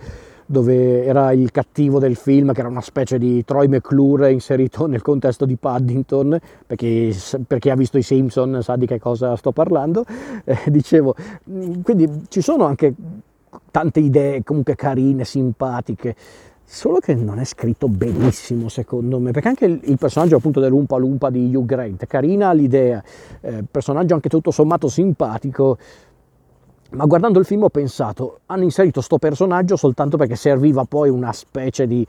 dove 0.51 1.05
era 1.05 1.33
il 1.33 1.51
cattivo 1.51 1.99
del 1.99 2.17
film, 2.17 2.55
che 2.55 2.61
era 2.61 2.71
una 2.71 2.81
specie 2.81 3.19
di 3.19 3.45
Troy 3.45 3.69
McClure 3.69 4.33
inserito 4.33 4.87
nel 4.87 5.03
contesto 5.03 5.45
di 5.45 5.57
Paddington, 5.57 6.39
perché, 6.67 7.15
perché 7.47 7.71
ha 7.71 7.77
visto 7.77 7.99
i 7.99 8.03
Simpson 8.03 8.63
sa 8.63 8.77
di 8.77 8.87
che 8.87 8.99
cosa 8.99 9.37
sto 9.37 9.53
parlando. 9.53 10.05
Eh, 10.45 10.59
dicevo, 10.69 11.15
mm, 11.51 11.83
quindi 11.83 12.25
ci 12.29 12.41
sono 12.41 12.65
anche 12.65 12.95
tante 13.71 14.01
idee 14.01 14.43
comunque 14.43 14.75
carine, 14.75 15.25
simpatiche, 15.25 16.17
solo 16.65 16.99
che 16.99 17.15
non 17.15 17.39
è 17.39 17.45
scritto 17.45 17.87
benissimo 17.87 18.71
secondo 18.71 19.19
me, 19.19 19.33
perché 19.33 19.49
anche 19.49 19.67
il 19.67 19.99
personaggio 19.99 20.37
appunto 20.37 20.61
dell'Umpa 20.61 20.97
Lumpa 20.97 21.29
di 21.29 21.55
Hugh 21.55 21.67
Grant, 21.67 22.07
carina 22.07 22.53
l'idea, 22.53 23.03
eh, 23.43 23.65
personaggio 23.71 24.15
anche 24.15 24.31
tutto 24.31 24.51
sommato 24.51 24.89
simpatico, 24.89 25.77
ma 26.91 27.05
guardando 27.05 27.39
il 27.39 27.45
film 27.45 27.65
ho 27.65 27.69
pensato, 27.69 28.41
hanno 28.47 28.63
inserito 28.63 29.01
sto 29.01 29.19
personaggio 29.19 29.77
soltanto 29.77 30.17
perché 30.17 30.37
serviva 30.37 30.85
poi 30.85 31.11
una 31.11 31.33
specie 31.33 31.87
di... 31.87 32.07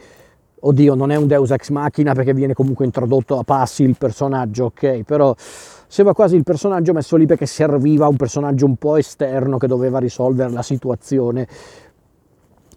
Oddio, 0.62 0.94
non 0.94 1.10
è 1.12 1.16
un 1.16 1.28
Deus 1.28 1.52
Ex 1.52 1.70
Machina 1.70 2.14
perché 2.14 2.34
viene 2.34 2.54
comunque 2.54 2.84
introdotto 2.84 3.40
a 3.40 3.44
passi 3.44 3.84
il 3.84 3.96
personaggio, 3.98 4.66
ok? 4.66 5.04
Però 5.04 5.34
sembra 5.38 6.14
quasi 6.14 6.36
il 6.36 6.44
personaggio 6.44 6.92
messo 6.92 7.16
lì 7.16 7.26
perché 7.26 7.46
serviva 7.46 8.08
un 8.08 8.18
personaggio 8.18 8.66
un 8.66 8.76
po' 8.76 8.98
esterno 8.98 9.58
che 9.58 9.68
doveva 9.68 10.00
risolvere 10.00 10.52
la 10.52 10.62
situazione 10.62 11.48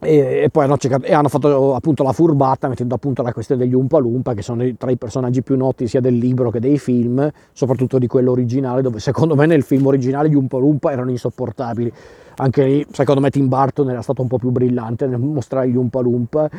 e, 0.04 0.48
poi 0.50 0.64
hanno, 0.64 0.76
cercato, 0.78 1.04
e 1.04 1.14
hanno, 1.14 1.28
fatto 1.28 1.74
appunto 1.76 2.02
la 2.02 2.12
furbata 2.12 2.66
mettendo 2.66 2.96
appunto 2.96 3.22
la 3.22 3.32
questione 3.32 3.62
degli 3.62 3.74
Umpa 3.74 3.98
Lumpa 3.98 4.34
che 4.34 4.42
sono 4.42 4.68
tra 4.76 4.90
i 4.90 4.96
personaggi 4.96 5.42
più 5.42 5.56
noti 5.56 5.86
sia 5.86 6.00
del 6.00 6.16
libro 6.16 6.50
che 6.50 6.58
dei 6.58 6.76
film 6.76 7.30
soprattutto 7.52 7.98
di 7.98 8.08
quello 8.08 8.32
originale 8.32 8.82
dove 8.82 8.98
secondo 8.98 9.36
me 9.36 9.46
nel 9.46 9.62
film 9.62 9.86
originale 9.86 10.28
gli 10.28 10.34
Umpa 10.34 10.58
Lumpa 10.58 10.90
erano 10.90 11.10
insopportabili 11.10 11.92
anche 12.36 12.64
lì 12.64 12.86
secondo 12.90 13.20
me 13.20 13.30
Tim 13.30 13.46
Burton 13.46 13.90
era 13.90 14.02
stato 14.02 14.22
un 14.22 14.28
po' 14.28 14.38
più 14.38 14.50
brillante 14.50 15.06
nel 15.06 15.20
mostrare 15.20 15.68
gli 15.68 15.76
Umpa 15.76 16.00
Lumpa 16.00 16.50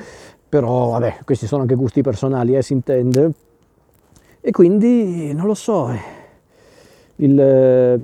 però 0.48 0.92
vabbè 0.92 1.20
questi 1.26 1.46
sono 1.46 1.64
anche 1.64 1.76
gusti 1.76 2.02
personali 2.02 2.56
eh, 2.56 2.62
si 2.62 2.72
intende 2.72 3.32
e 4.40 4.52
quindi 4.52 5.34
non 5.34 5.48
lo 5.48 5.54
so 5.54 5.90
eh. 5.90 6.00
il, 7.18 8.02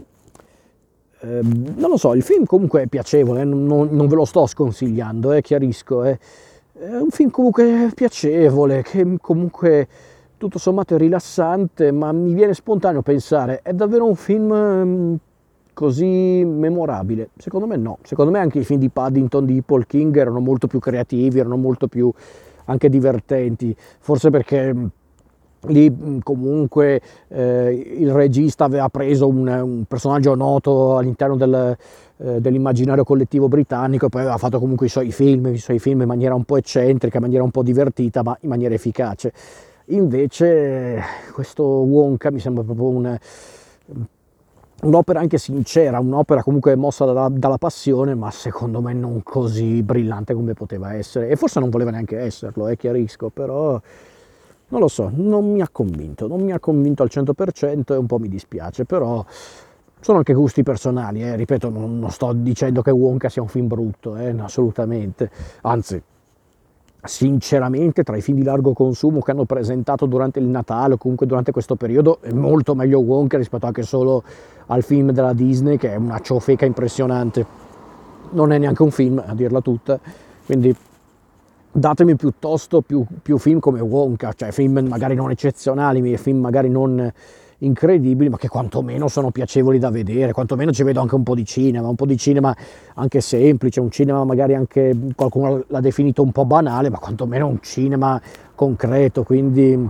eh, 1.21 1.41
non 1.41 1.89
lo 1.89 1.97
so, 1.97 2.13
il 2.13 2.23
film 2.23 2.45
comunque 2.45 2.83
è 2.83 2.87
piacevole, 2.87 3.43
non, 3.43 3.89
non 3.91 4.07
ve 4.07 4.15
lo 4.15 4.25
sto 4.25 4.45
sconsigliando, 4.45 5.33
eh, 5.33 5.41
chiarisco, 5.41 6.03
eh. 6.05 6.17
è 6.73 6.95
un 6.95 7.09
film 7.09 7.29
comunque 7.29 7.91
piacevole, 7.93 8.83
che 8.83 9.17
comunque 9.19 9.87
tutto 10.37 10.57
sommato 10.57 10.95
è 10.95 10.97
rilassante, 10.97 11.91
ma 11.91 12.11
mi 12.13 12.33
viene 12.33 12.53
spontaneo 12.53 13.01
pensare, 13.01 13.59
è 13.61 13.73
davvero 13.73 14.05
un 14.05 14.15
film 14.15 14.53
mm, 14.53 15.15
così 15.73 16.45
memorabile? 16.45 17.31
Secondo 17.37 17.67
me 17.67 17.75
no, 17.75 17.97
secondo 18.03 18.31
me 18.31 18.39
anche 18.39 18.59
i 18.59 18.63
film 18.63 18.79
di 18.79 18.89
Paddington 18.89 19.45
di 19.45 19.61
Paul 19.61 19.85
King 19.85 20.15
erano 20.15 20.39
molto 20.39 20.67
più 20.67 20.79
creativi, 20.79 21.39
erano 21.39 21.57
molto 21.57 21.87
più 21.87 22.11
anche 22.65 22.87
divertenti, 22.87 23.75
forse 23.99 24.29
perché 24.29 24.73
lì 25.67 26.19
comunque 26.23 27.01
eh, 27.27 27.95
il 27.97 28.11
regista 28.11 28.65
aveva 28.65 28.89
preso 28.89 29.27
un, 29.27 29.47
un 29.47 29.83
personaggio 29.85 30.35
noto 30.35 30.97
all'interno 30.97 31.35
del, 31.35 31.77
eh, 32.17 32.41
dell'immaginario 32.41 33.03
collettivo 33.03 33.47
britannico 33.47 34.05
e 34.05 34.09
poi 34.09 34.21
aveva 34.21 34.37
fatto 34.37 34.59
comunque 34.59 34.85
i 34.87 34.89
suoi 34.89 35.11
film, 35.11 35.47
i 35.47 35.57
suoi 35.57 35.79
film 35.79 36.01
in 36.01 36.07
maniera 36.07 36.35
un 36.35 36.43
po' 36.43 36.57
eccentrica, 36.57 37.17
in 37.17 37.23
maniera 37.23 37.43
un 37.43 37.51
po' 37.51 37.63
divertita, 37.63 38.23
ma 38.23 38.37
in 38.41 38.49
maniera 38.49 38.73
efficace. 38.73 39.33
Invece 39.87 41.01
questo 41.33 41.63
Wonka 41.63 42.31
mi 42.31 42.39
sembra 42.39 42.63
proprio 42.63 42.87
un, 42.89 43.17
un'opera 44.83 45.19
anche 45.19 45.37
sincera, 45.37 45.99
un'opera 45.99 46.43
comunque 46.43 46.75
mossa 46.75 47.05
da, 47.05 47.27
dalla 47.31 47.57
passione, 47.57 48.15
ma 48.15 48.29
secondo 48.31 48.81
me 48.81 48.93
non 48.93 49.23
così 49.23 49.81
brillante 49.81 50.33
come 50.33 50.53
poteva 50.53 50.93
essere. 50.93 51.29
E 51.29 51.35
forse 51.35 51.59
non 51.59 51.69
voleva 51.69 51.91
neanche 51.91 52.19
esserlo, 52.19 52.67
è 52.67 52.73
eh, 52.73 52.77
chiarisco, 52.77 53.29
però 53.29 53.79
non 54.69 54.79
lo 54.79 54.87
so, 54.87 55.11
non 55.13 55.51
mi 55.51 55.61
ha 55.61 55.69
convinto, 55.71 56.27
non 56.27 56.41
mi 56.41 56.51
ha 56.51 56.59
convinto 56.59 57.03
al 57.03 57.09
100% 57.11 57.93
e 57.93 57.95
un 57.95 58.05
po' 58.05 58.19
mi 58.19 58.29
dispiace, 58.29 58.85
però 58.85 59.23
sono 60.01 60.17
anche 60.19 60.33
gusti 60.33 60.63
personali, 60.63 61.21
eh. 61.21 61.35
ripeto, 61.35 61.69
non, 61.69 61.99
non, 61.99 62.09
sto 62.11 62.31
dicendo 62.33 62.81
che 62.81 62.91
Wonka 62.91 63.29
sia 63.29 63.41
un 63.41 63.47
film 63.47 63.67
brutto, 63.67 64.15
eh, 64.15 64.33
assolutamente, 64.39 65.29
anzi, 65.61 66.01
sinceramente 67.01 68.03
tra 68.03 68.15
i 68.15 68.21
film 68.21 68.37
di 68.37 68.43
largo 68.43 68.73
consumo 68.73 69.21
che 69.21 69.31
hanno 69.31 69.45
presentato 69.45 70.05
durante 70.05 70.39
il 70.39 70.45
Natale 70.45 70.95
o 70.95 70.97
comunque 70.97 71.25
durante 71.25 71.51
questo 71.51 71.75
periodo 71.75 72.19
è 72.21 72.31
molto 72.31 72.75
meglio 72.75 72.99
Wonka 72.99 73.37
rispetto 73.37 73.65
anche 73.65 73.83
solo 73.83 74.23
al 74.67 74.83
film 74.83 75.11
della 75.11 75.33
Disney 75.33 75.77
che 75.77 75.93
è 75.93 75.95
una 75.95 76.19
ciofeca 76.19 76.65
impressionante, 76.65 77.45
non 78.31 78.51
è 78.51 78.57
neanche 78.57 78.83
un 78.83 78.91
film 78.91 79.21
a 79.25 79.33
dirla 79.33 79.61
tutta, 79.61 79.99
quindi 80.45 80.75
datemi 81.71 82.15
piuttosto 82.15 82.81
più, 82.81 83.05
più, 83.21 83.37
film 83.37 83.59
come 83.59 83.79
Wonka, 83.79 84.33
cioè 84.33 84.51
film 84.51 84.79
magari 84.87 85.15
non 85.15 85.31
eccezionali, 85.31 86.17
film 86.17 86.39
magari 86.39 86.69
non 86.69 87.11
incredibili, 87.59 88.29
ma 88.29 88.37
che 88.37 88.47
quantomeno 88.47 89.07
sono 89.07 89.31
piacevoli 89.31 89.79
da 89.79 89.89
vedere, 89.89 90.31
quantomeno 90.31 90.71
ci 90.71 90.83
vedo 90.83 91.01
anche 91.01 91.15
un 91.15 91.23
po' 91.23 91.35
di 91.35 91.45
cinema, 91.45 91.87
un 91.87 91.95
po' 91.95 92.05
di 92.05 92.17
cinema 92.17 92.55
anche 92.95 93.21
semplice, 93.21 93.79
un 93.79 93.91
cinema 93.91 94.23
magari 94.23 94.55
anche 94.55 94.95
qualcuno 95.15 95.63
l'ha 95.67 95.81
definito 95.81 96.21
un 96.21 96.31
po' 96.31 96.45
banale, 96.45 96.89
ma 96.89 96.99
quantomeno 96.99 97.47
un 97.47 97.59
cinema 97.61 98.19
concreto, 98.55 99.23
quindi 99.23 99.89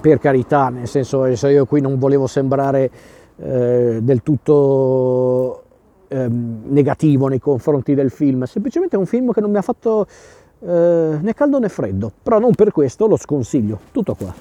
per 0.00 0.18
carità, 0.18 0.68
nel 0.68 0.86
senso 0.86 1.24
io 1.26 1.66
qui 1.66 1.80
non 1.80 1.98
volevo 1.98 2.26
sembrare 2.26 2.90
eh, 3.36 3.98
del 4.02 4.22
tutto 4.22 5.62
eh, 6.08 6.28
negativo 6.28 7.28
nei 7.28 7.38
confronti 7.38 7.94
del 7.94 8.10
film, 8.10 8.44
semplicemente 8.44 8.96
è 8.96 8.98
un 8.98 9.06
film 9.06 9.32
che 9.32 9.40
non 9.40 9.50
mi 9.50 9.56
ha 9.56 9.62
fatto 9.62 10.06
eh, 10.60 11.18
né 11.20 11.34
caldo 11.34 11.58
né 11.58 11.68
freddo, 11.68 12.12
però 12.22 12.38
non 12.38 12.54
per 12.54 12.72
questo 12.72 13.06
lo 13.06 13.16
sconsiglio, 13.16 13.80
tutto 13.92 14.14
qua. 14.14 14.34